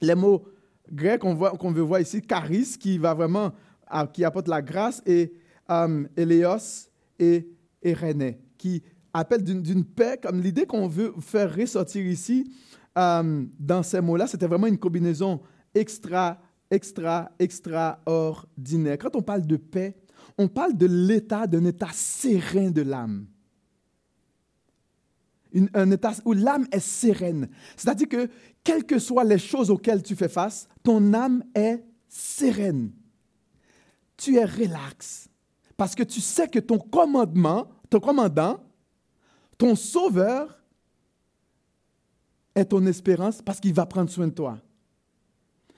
Les 0.01 0.15
mots 0.15 0.45
grecs 0.91 1.21
qu'on 1.21 1.71
veut 1.71 1.81
voir 1.81 2.01
ici, 2.01 2.21
charis, 2.27 2.75
qui 2.79 2.97
va 2.97 3.13
vraiment, 3.13 3.51
ah, 3.87 4.07
qui 4.07 4.23
apporte 4.23 4.47
la 4.47 4.61
grâce, 4.61 5.01
et 5.05 5.33
um, 5.67 6.07
Elios 6.15 6.89
et, 7.19 7.47
et 7.81 7.93
René, 7.93 8.39
qui 8.57 8.83
appellent 9.13 9.43
d'une 9.43 9.85
paix, 9.85 10.19
comme 10.21 10.41
l'idée 10.41 10.65
qu'on 10.65 10.87
veut 10.87 11.13
faire 11.19 11.53
ressortir 11.55 12.05
ici, 12.05 12.51
euh, 12.97 13.45
dans 13.59 13.83
ces 13.83 14.01
mots-là, 14.01 14.27
c'était 14.27 14.47
vraiment 14.47 14.67
une 14.67 14.77
combinaison 14.77 15.41
extra, 15.73 16.39
extra, 16.69 17.31
extraordinaire. 17.39 18.97
Quand 18.97 19.15
on 19.15 19.21
parle 19.21 19.45
de 19.45 19.57
paix, 19.57 19.95
on 20.37 20.47
parle 20.47 20.75
de 20.75 20.85
l'état, 20.85 21.47
d'un 21.47 21.65
état 21.65 21.89
serein 21.91 22.71
de 22.71 22.81
l'âme. 22.81 23.27
un 25.73 25.91
état 25.91 26.13
où 26.25 26.33
l'âme 26.33 26.67
est 26.71 26.79
sereine. 26.79 27.49
C'est-à-dire 27.75 28.09
que, 28.09 28.29
quelles 28.63 28.83
que 28.83 28.99
soient 28.99 29.23
les 29.23 29.39
choses 29.39 29.71
auxquelles 29.71 30.03
tu 30.03 30.15
fais 30.15 30.29
face, 30.29 30.67
ton 30.83 31.13
âme 31.13 31.43
est 31.55 31.83
sereine. 32.07 32.91
Tu 34.17 34.35
es 34.35 34.45
relax. 34.45 35.29
Parce 35.75 35.95
que 35.95 36.03
tu 36.03 36.21
sais 36.21 36.47
que 36.47 36.59
ton 36.59 36.77
commandement, 36.77 37.67
ton 37.89 37.99
commandant, 37.99 38.59
ton 39.57 39.75
sauveur, 39.75 40.57
est 42.57 42.65
ton 42.65 42.85
espérance 42.87 43.41
parce 43.41 43.59
qu'il 43.59 43.73
va 43.73 43.85
prendre 43.85 44.09
soin 44.09 44.27
de 44.27 44.33
toi. 44.33 44.59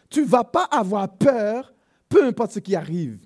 Tu 0.09 0.21
ne 0.21 0.25
vas 0.25 0.43
pas 0.43 0.63
avoir 0.65 1.17
peur, 1.17 1.73
peu 2.07 2.25
importe 2.25 2.53
ce 2.53 2.59
qui 2.59 2.75
arrive. 2.75 3.19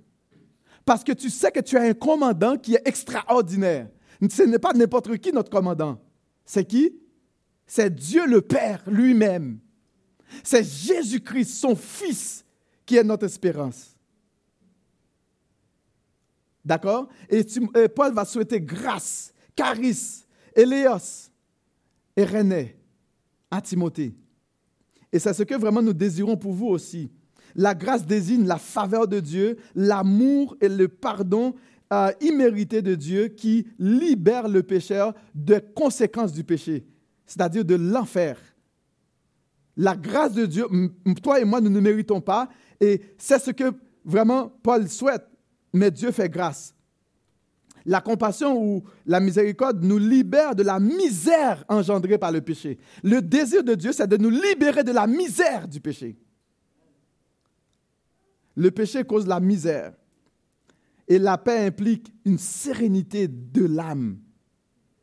Parce 0.86 1.04
que 1.04 1.14
tu 1.14 1.30
sais 1.30 1.52
que 1.52 1.62
tu 1.62 1.78
as 1.78 1.84
un 1.84 1.94
commandant 1.94 2.58
qui 2.58 2.76
est 2.76 2.86
extraordinaire. 2.86 3.90
Ce 4.30 4.44
n'est 4.44 4.60
pas 4.60 4.74
n'importe 4.74 5.18
qui 5.18 5.32
notre 5.32 5.50
commandant. 5.50 6.00
C'est 6.46 6.66
qui? 6.66 7.00
C'est 7.66 7.94
Dieu 7.94 8.26
le 8.28 8.42
Père 8.42 8.84
lui-même. 8.88 9.60
C'est 10.44 10.64
Jésus-Christ, 10.64 11.56
son 11.56 11.76
Fils, 11.76 12.46
qui 12.86 12.98
est 12.98 13.04
notre 13.04 13.26
espérance. 13.26 13.96
D'accord? 16.64 17.08
Et, 17.30 17.46
Paul 17.90 18.14
va 18.14 18.26
souhaiter 18.26 18.60
grâce, 18.62 19.34
charis, 19.58 20.26
Éléos 20.56 21.30
et 22.16 22.26
René 22.26 22.78
à 23.52 23.62
Timothée. 23.62 24.16
Et 25.14 25.20
c'est 25.20 25.34
ce 25.34 25.44
que 25.44 25.54
vraiment 25.54 25.84
nous 25.84 25.94
désirons 25.94 26.36
pour 26.36 26.54
vous 26.54 26.68
aussi. 26.68 27.12
La 27.56 27.76
grâce 27.76 28.06
désigne 28.06 28.48
la 28.48 28.58
faveur 28.58 29.08
de 29.08 29.20
Dieu, 29.20 29.58
l'amour 29.76 30.58
et 30.60 30.68
le 30.68 30.88
pardon 30.88 31.54
euh, 31.94 32.12
immérité 32.20 32.82
de 32.82 32.96
Dieu 32.96 33.28
qui 33.28 33.68
libère 33.78 34.48
le 34.50 34.64
pécheur 34.64 35.14
des 35.36 35.62
conséquences 35.76 36.34
du 36.34 36.44
péché, 36.44 36.88
c'est-à-dire 37.28 37.64
de 37.64 37.76
l'enfer. 37.76 38.40
La 39.78 39.96
grâce 39.96 40.34
de 40.34 40.48
Dieu, 40.48 40.66
toi 41.22 41.40
et 41.40 41.46
moi, 41.46 41.62
nous 41.62 41.70
ne 41.70 41.80
méritons 41.80 42.20
pas, 42.20 42.50
et 42.82 43.02
c'est 43.20 43.40
ce 43.40 43.52
que 43.52 43.72
vraiment 44.04 44.50
Paul 44.64 44.90
souhaite, 44.90 45.28
mais 45.72 45.92
Dieu 45.92 46.12
fait 46.12 46.30
grâce. 46.30 46.73
La 47.86 48.00
compassion 48.00 48.62
ou 48.62 48.84
la 49.06 49.20
miséricorde 49.20 49.84
nous 49.84 49.98
libère 49.98 50.56
de 50.56 50.64
la 50.64 50.80
misère 50.80 51.66
engendrée 51.68 52.18
par 52.18 52.32
le 52.32 52.42
péché. 52.42 52.78
Le 53.04 53.22
désir 53.22 53.64
de 53.64 53.76
Dieu, 53.76 53.92
c'est 53.92 54.08
de 54.08 54.18
nous 54.18 54.30
libérer 54.30 54.84
de 54.84 54.92
la 54.92 55.06
misère 55.06 55.68
du 55.68 55.82
péché. 55.82 56.16
Le 58.56 58.72
péché 58.72 59.04
cause 59.04 59.28
la 59.28 59.40
misère. 59.40 59.94
Et 61.08 61.20
la 61.20 61.38
paix 61.38 61.66
implique 61.66 62.14
une 62.24 62.38
sérénité 62.38 63.28
de 63.28 63.66
l'âme. 63.66 64.18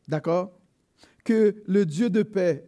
D'accord? 0.07 0.57
Que 1.23 1.61
le 1.67 1.85
Dieu 1.85 2.09
de 2.09 2.23
paix, 2.23 2.67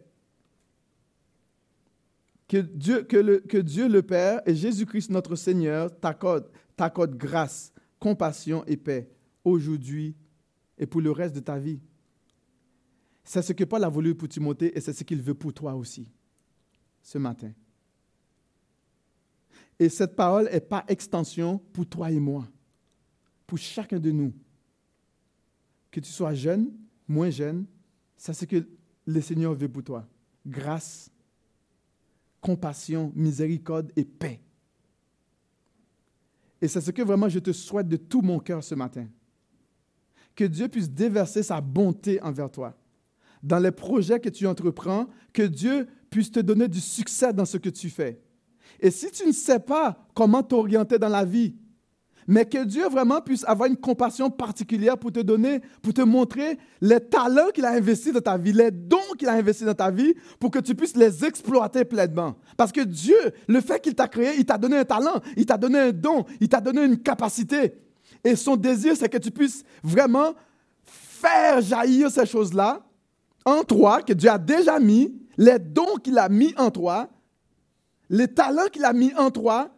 que 2.46 2.58
Dieu, 2.58 3.04
le, 3.10 3.88
le 3.88 4.02
Père 4.02 4.42
et 4.46 4.54
Jésus-Christ 4.54 5.10
notre 5.10 5.34
Seigneur 5.34 5.98
t'accordent 5.98 6.50
t'accorde 6.76 7.16
grâce, 7.16 7.72
compassion 7.98 8.64
et 8.66 8.76
paix 8.76 9.08
aujourd'hui 9.44 10.16
et 10.78 10.86
pour 10.86 11.00
le 11.00 11.10
reste 11.10 11.34
de 11.34 11.40
ta 11.40 11.58
vie. 11.58 11.80
C'est 13.22 13.42
ce 13.42 13.52
que 13.52 13.64
Paul 13.64 13.84
a 13.84 13.88
voulu 13.88 14.14
pour 14.14 14.28
Timothée 14.28 14.76
et 14.76 14.80
c'est 14.80 14.92
ce 14.92 15.04
qu'il 15.04 15.22
veut 15.22 15.34
pour 15.34 15.52
toi 15.52 15.74
aussi 15.74 16.08
ce 17.02 17.18
matin. 17.18 17.52
Et 19.78 19.88
cette 19.88 20.16
parole 20.16 20.48
est 20.50 20.60
par 20.60 20.84
extension 20.88 21.58
pour 21.72 21.86
toi 21.86 22.10
et 22.10 22.20
moi, 22.20 22.48
pour 23.46 23.58
chacun 23.58 23.98
de 23.98 24.10
nous. 24.10 24.32
Que 25.90 26.00
tu 26.00 26.10
sois 26.10 26.34
jeune, 26.34 26.72
moins 27.06 27.30
jeune, 27.30 27.66
c'est 28.16 28.32
ce 28.32 28.44
que 28.44 28.66
le 29.06 29.20
Seigneur 29.20 29.54
veut 29.54 29.68
pour 29.68 29.82
toi. 29.82 30.08
Grâce, 30.46 31.10
compassion, 32.40 33.12
miséricorde 33.14 33.92
et 33.96 34.04
paix. 34.04 34.40
Et 36.60 36.68
c'est 36.68 36.80
ce 36.80 36.90
que 36.90 37.02
vraiment 37.02 37.28
je 37.28 37.38
te 37.38 37.52
souhaite 37.52 37.88
de 37.88 37.96
tout 37.96 38.22
mon 38.22 38.38
cœur 38.38 38.62
ce 38.62 38.74
matin. 38.74 39.06
Que 40.34 40.44
Dieu 40.44 40.68
puisse 40.68 40.90
déverser 40.90 41.42
sa 41.42 41.60
bonté 41.60 42.20
envers 42.22 42.50
toi. 42.50 42.74
Dans 43.42 43.58
les 43.58 43.70
projets 43.70 44.20
que 44.20 44.28
tu 44.28 44.46
entreprends, 44.46 45.06
que 45.32 45.42
Dieu 45.42 45.86
puisse 46.10 46.30
te 46.30 46.40
donner 46.40 46.68
du 46.68 46.80
succès 46.80 47.32
dans 47.32 47.44
ce 47.44 47.58
que 47.58 47.68
tu 47.68 47.90
fais. 47.90 48.20
Et 48.80 48.90
si 48.90 49.10
tu 49.10 49.26
ne 49.26 49.32
sais 49.32 49.60
pas 49.60 50.06
comment 50.14 50.42
t'orienter 50.42 50.98
dans 50.98 51.08
la 51.08 51.24
vie, 51.24 51.54
mais 52.26 52.46
que 52.46 52.64
Dieu 52.64 52.88
vraiment 52.88 53.20
puisse 53.20 53.44
avoir 53.44 53.68
une 53.68 53.76
compassion 53.76 54.30
particulière 54.30 54.98
pour 54.98 55.12
te 55.12 55.20
donner, 55.20 55.60
pour 55.82 55.92
te 55.92 56.00
montrer 56.00 56.58
les 56.80 57.00
talents 57.00 57.50
qu'il 57.52 57.64
a 57.64 57.72
investis 57.72 58.12
dans 58.12 58.20
ta 58.20 58.38
vie, 58.38 58.52
les 58.52 58.70
dons 58.70 58.96
qu'il 59.18 59.28
a 59.28 59.32
investis 59.32 59.66
dans 59.66 59.74
ta 59.74 59.90
vie, 59.90 60.14
pour 60.38 60.50
que 60.50 60.58
tu 60.58 60.74
puisses 60.74 60.96
les 60.96 61.24
exploiter 61.24 61.84
pleinement. 61.84 62.36
Parce 62.56 62.72
que 62.72 62.80
Dieu, 62.80 63.16
le 63.46 63.60
fait 63.60 63.80
qu'il 63.80 63.94
t'a 63.94 64.08
créé, 64.08 64.36
il 64.38 64.46
t'a 64.46 64.58
donné 64.58 64.78
un 64.78 64.84
talent, 64.84 65.20
il 65.36 65.46
t'a 65.46 65.58
donné 65.58 65.78
un 65.78 65.92
don, 65.92 66.24
il 66.40 66.48
t'a 66.48 66.60
donné 66.60 66.84
une 66.84 66.98
capacité. 66.98 67.74
Et 68.24 68.36
son 68.36 68.56
désir, 68.56 68.96
c'est 68.96 69.08
que 69.08 69.18
tu 69.18 69.30
puisses 69.30 69.62
vraiment 69.82 70.34
faire 70.84 71.60
jaillir 71.60 72.10
ces 72.10 72.26
choses-là 72.26 72.82
en 73.44 73.62
toi, 73.62 74.02
que 74.02 74.14
Dieu 74.14 74.30
a 74.30 74.38
déjà 74.38 74.80
mis, 74.80 75.14
les 75.36 75.58
dons 75.58 75.96
qu'il 76.02 76.18
a 76.18 76.28
mis 76.28 76.54
en 76.56 76.70
toi, 76.70 77.10
les 78.08 78.28
talents 78.28 78.68
qu'il 78.72 78.84
a 78.84 78.92
mis 78.92 79.14
en 79.14 79.30
toi 79.30 79.70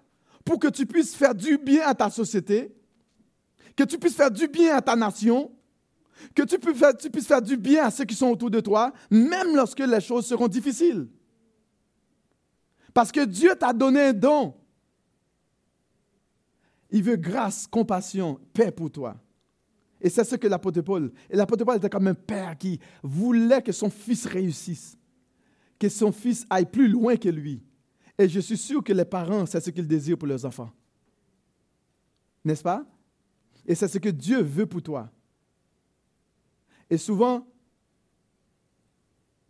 pour 0.45 0.61
que 0.61 0.69
tu 0.69 0.87
puisses 0.87 1.15
faire 1.15 1.35
du 1.35 1.59
bien 1.59 1.83
à 1.87 1.95
ta 1.95 2.09
société, 2.09 2.73
que 3.75 3.85
tu 3.85 3.99
puisses 3.99 4.15
faire 4.15 4.31
du 4.31 4.47
bien 4.47 4.77
à 4.77 4.81
ta 4.81 4.95
nation, 4.95 5.51
que 6.35 6.43
tu, 6.43 6.59
puisses 6.59 7.27
faire 7.27 7.43
du 7.43 7.57
bien 7.57 7.87
à 7.87 7.91
ceux 7.91 8.05
qui 8.05 8.15
sont 8.15 8.29
autour 8.29 8.51
de 8.51 8.61
toi, 8.61 8.93
même 9.11 9.55
lorsque 9.55 9.81
les 9.81 10.01
choses 10.01 10.27
seront 10.27 10.49
difficiles. 10.49 11.09
Parce 12.95 13.13
que 13.13 13.25
Dieu 13.25 13.55
t'a 13.55 13.73
donné 13.73 14.01
un 14.01 14.13
don. 14.13 14.55
Il 16.91 17.03
veut 17.03 17.17
grâce, 17.17 17.67
compassion, 17.67 18.41
paix 18.53 18.71
pour 18.71 18.91
toi. 18.91 19.17
Et 20.01 20.09
c'est 20.09 20.25
ce 20.25 20.37
que 20.37 20.47
l'apôtre 20.47 20.83
Paul. 20.83 21.13
Et 21.31 21.37
l'apôtre 21.37 21.65
Paul 21.65 21.77
était 21.77 21.89
comme 21.89 22.07
un 22.07 22.15
père 22.15 22.57
qui 22.57 22.79
voulait 23.03 23.63
que 23.63 23.73
son 23.73 23.91
fils 23.91 24.27
réussisse, 24.27 24.99
que 25.79 25.89
son 25.89 26.13
fils 26.13 26.47
aille 26.51 26.67
plus 26.67 26.89
loin 26.89 27.17
que 27.17 27.29
lui. 27.29 27.63
Et 28.19 28.29
je 28.29 28.41
suis 28.41 28.57
sûr 28.57 28.83
que 28.83 28.93
les 28.93 29.05
parents, 29.05 29.47
c'est 29.47 29.61
ce 29.61 29.71
qu'ils 29.71 29.89
désirent 29.89 30.19
pour 30.19 30.29
leurs 30.29 30.45
enfants. 30.45 30.71
N'est-ce 32.45 32.63
pas? 32.63 32.87
Et 33.67 33.75
c'est 33.75 33.89
ce 33.89 33.99
que 33.99 34.09
Dieu 34.09 34.41
veut 34.41 34.67
pour 34.67 34.83
toi. 34.83 35.11
Et 36.89 36.99
souvent, 36.99 37.47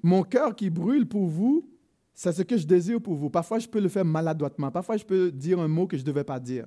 mon 0.03 0.23
cœur 0.23 0.57
qui 0.57 0.71
brûle 0.71 1.07
pour 1.07 1.27
vous, 1.27 1.69
c'est 2.15 2.33
ce 2.33 2.43
que 2.43 2.57
je 2.57 2.67
désire 2.67 3.01
pour 3.01 3.15
vous. 3.15 3.29
Parfois, 3.29 3.59
je 3.59 3.69
peux 3.69 3.81
le 3.81 3.91
faire 3.91 4.05
maladroitement. 4.05 4.71
Parfois, 4.71 4.97
je 4.97 5.05
peux 5.05 5.31
dire 5.31 5.61
un 5.61 5.69
mot 5.69 5.87
que 5.87 5.97
je 5.97 6.03
ne 6.03 6.07
devais 6.07 6.25
pas 6.25 6.41
dire. 6.41 6.67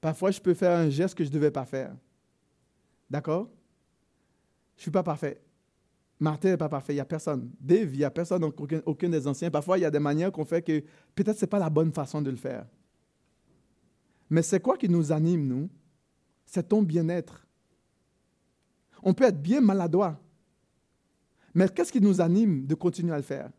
Parfois, 0.00 0.30
je 0.30 0.40
peux 0.40 0.54
faire 0.54 0.78
un 0.78 0.88
geste 0.88 1.16
que 1.16 1.24
je 1.24 1.28
ne 1.28 1.34
devais 1.34 1.50
pas 1.50 1.64
faire. 1.64 1.94
D'accord? 3.10 3.48
Je 4.76 4.80
ne 4.80 4.82
suis 4.82 4.90
pas 4.90 5.02
parfait. 5.02 5.40
Martin 6.20 6.50
n'est 6.50 6.56
pas 6.56 6.68
parfait, 6.68 6.92
il 6.92 6.96
n'y 6.96 7.00
a 7.00 7.04
personne. 7.04 7.50
Dave, 7.60 7.92
il 7.92 7.98
n'y 7.98 8.04
a 8.04 8.10
personne, 8.10 8.42
aucun, 8.44 8.80
aucun, 8.86 9.08
des 9.08 9.26
anciens. 9.26 9.50
Parfois, 9.50 9.78
il 9.78 9.82
y 9.82 9.84
a 9.84 9.90
des 9.90 10.00
manières 10.00 10.32
qu'on 10.32 10.44
fait 10.44 10.62
que 10.62 10.80
peut-être 11.14 11.36
ce 11.36 11.44
n'est 11.44 11.48
pas 11.48 11.58
la 11.58 11.70
bonne 11.70 11.92
façon 11.92 12.20
de 12.20 12.30
le 12.30 12.36
faire. 12.36 12.66
Mais 14.30 14.42
c'est 14.42 14.60
quoi 14.60 14.76
qui 14.76 14.88
nous 14.88 15.12
anime, 15.12 15.46
nous? 15.46 15.68
C'est 16.44 16.68
ton 16.68 16.82
bien-être. 16.82 17.46
On 19.02 19.14
peut 19.14 19.24
être 19.24 19.40
bien 19.40 19.60
maladroit. 19.60 20.20
Mais 21.54 21.68
qu'est-ce 21.68 21.92
qui 21.92 22.00
nous 22.00 22.20
anime 22.20 22.66
de 22.66 22.74
continuer 22.74 23.12
à 23.12 23.16
le 23.16 23.22
faire? 23.22 23.50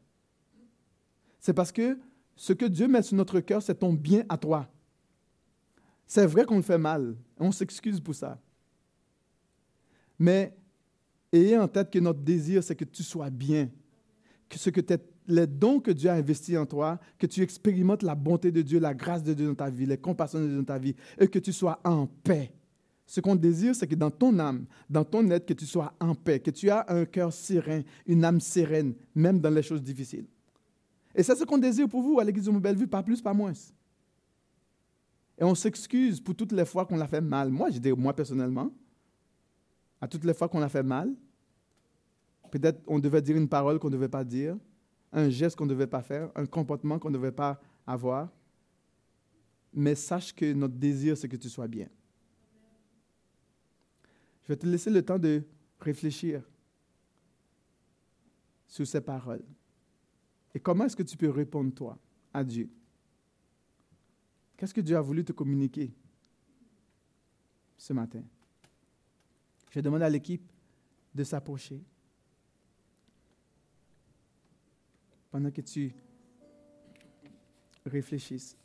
C'est 1.40 1.54
parce 1.54 1.72
que 1.72 1.98
ce 2.36 2.54
que 2.54 2.66
Dieu 2.66 2.88
met 2.88 3.02
sur 3.02 3.16
notre 3.16 3.40
cœur, 3.40 3.62
c'est 3.62 3.76
ton 3.76 3.94
bien 3.94 4.24
à 4.30 4.38
toi. 4.38 4.70
C'est 6.10 6.26
vrai 6.26 6.44
qu'on 6.44 6.58
le 6.58 6.64
fait 6.64 6.80
mal. 6.80 7.16
On 7.40 7.52
s'excuse 7.52 8.02
pour 8.02 8.16
ça. 8.16 8.40
Mais 10.18 10.58
ayez 11.32 11.56
en 11.56 11.68
tête 11.68 11.92
que 11.92 12.00
notre 12.00 12.20
désir, 12.20 12.64
c'est 12.64 12.76
que 12.76 12.84
tu 12.84 13.04
sois 13.04 13.30
bien, 13.30 13.70
que 14.50 14.58
ce 14.58 14.72
que 14.72 14.82
les 15.28 15.46
dons 15.46 15.80
que 15.80 15.92
Dieu 15.92 16.10
a 16.10 16.16
investis 16.16 16.58
en 16.58 16.66
toi, 16.66 17.00
que 17.20 17.28
tu 17.28 17.44
expérimentes 17.44 18.02
la 18.02 18.16
bonté 18.16 18.52
de 18.52 18.64
Dieu, 18.64 18.80
la 18.80 18.96
grâce 18.96 19.22
de 19.22 19.36
Dieu 19.36 19.46
dans 19.46 19.54
ta 19.54 19.70
vie, 19.70 19.86
les 19.86 20.00
compassions 20.00 20.42
de 20.42 20.48
Dieu 20.48 20.58
dans 20.58 20.64
ta 20.64 20.80
vie, 20.80 20.96
et 21.20 21.28
que 21.28 21.38
tu 21.38 21.54
sois 21.54 21.80
en 21.84 22.08
paix. 22.08 22.52
Ce 23.06 23.22
qu'on 23.22 23.36
désire, 23.36 23.76
c'est 23.76 23.86
que 23.86 23.94
dans 23.94 24.10
ton 24.10 24.40
âme, 24.40 24.66
dans 24.90 25.06
ton 25.06 25.30
être, 25.30 25.46
que 25.46 25.54
tu 25.54 25.68
sois 25.68 25.94
en 26.00 26.16
paix, 26.16 26.40
que 26.40 26.50
tu 26.50 26.70
aies 26.70 26.84
un 26.88 27.06
cœur 27.06 27.32
serein, 27.32 27.84
une 28.08 28.26
âme 28.26 28.42
sereine, 28.42 28.96
même 29.14 29.40
dans 29.40 29.52
les 29.52 29.64
choses 29.64 29.84
difficiles. 29.84 30.26
Et 31.14 31.22
c'est 31.22 31.36
ce 31.36 31.44
qu'on 31.44 31.60
désire 31.60 31.88
pour 31.88 32.02
vous 32.02 32.20
à 32.20 32.24
l'Église 32.24 32.46
de 32.46 32.52
Bellevue, 32.52 32.88
pas 32.88 33.04
plus, 33.04 33.22
pas 33.22 33.34
moins. 33.34 33.54
Et 35.40 35.44
on 35.44 35.56
s'excuse 35.56 36.20
pour 36.20 36.36
toutes 36.36 36.52
les 36.52 36.66
fois 36.66 36.86
qu'on 36.86 36.98
l'a 36.98 37.08
fait 37.08 37.22
mal. 37.22 37.50
Moi, 37.50 37.70
je 37.72 37.80
dis 37.80 37.92
moi 37.94 38.14
personnellement, 38.14 38.74
à 40.02 40.08
toutes 40.08 40.26
les 40.26 40.34
fois 40.34 40.50
qu'on 40.50 40.62
a 40.62 40.68
fait 40.70 40.84
mal. 40.84 41.16
Peut-être 42.52 42.82
on 42.88 43.00
devait 43.00 43.22
dire 43.22 43.38
une 43.38 43.48
parole 43.48 43.80
qu'on 43.80 43.88
ne 43.88 43.94
devait 43.94 44.10
pas 44.10 44.24
dire, 44.26 44.58
un 45.14 45.30
geste 45.30 45.56
qu'on 45.56 45.66
ne 45.66 45.70
devait 45.70 45.88
pas 45.88 46.02
faire, 46.02 46.30
un 46.36 46.46
comportement 46.46 47.00
qu'on 47.00 47.10
ne 47.10 47.18
devait 47.18 47.32
pas 47.32 47.62
avoir. 47.88 48.30
Mais 49.74 49.96
sache 49.96 50.34
que 50.34 50.52
notre 50.52 50.74
désir, 50.74 51.16
c'est 51.16 51.30
que 51.30 51.38
tu 51.38 51.48
sois 51.48 51.68
bien. 51.68 51.88
Je 54.44 54.50
vais 54.50 54.58
te 54.58 54.66
laisser 54.66 54.90
le 54.90 55.06
temps 55.06 55.20
de 55.20 55.44
réfléchir 55.80 56.42
sur 58.68 58.86
ces 58.86 59.00
paroles. 59.00 59.44
Et 60.54 60.60
comment 60.60 60.86
est-ce 60.86 60.96
que 60.96 61.04
tu 61.04 61.16
peux 61.16 61.30
répondre, 61.30 61.74
toi, 61.74 61.98
à 62.34 62.44
Dieu? 62.44 62.70
Qu'est-ce 64.60 64.74
que 64.74 64.82
Dieu 64.82 64.98
a 64.98 65.02
voulu 65.02 65.24
te 65.24 65.32
communiquer 65.32 65.90
ce 67.78 67.94
matin? 67.94 68.22
Je 69.72 69.80
demande 69.80 70.02
à 70.02 70.10
l'équipe 70.10 70.52
de 71.16 71.24
s'approcher. 71.24 71.82
Pendant 75.32 75.50
que 75.50 75.62
tu 75.62 75.96
réfléchisses. 77.86 78.58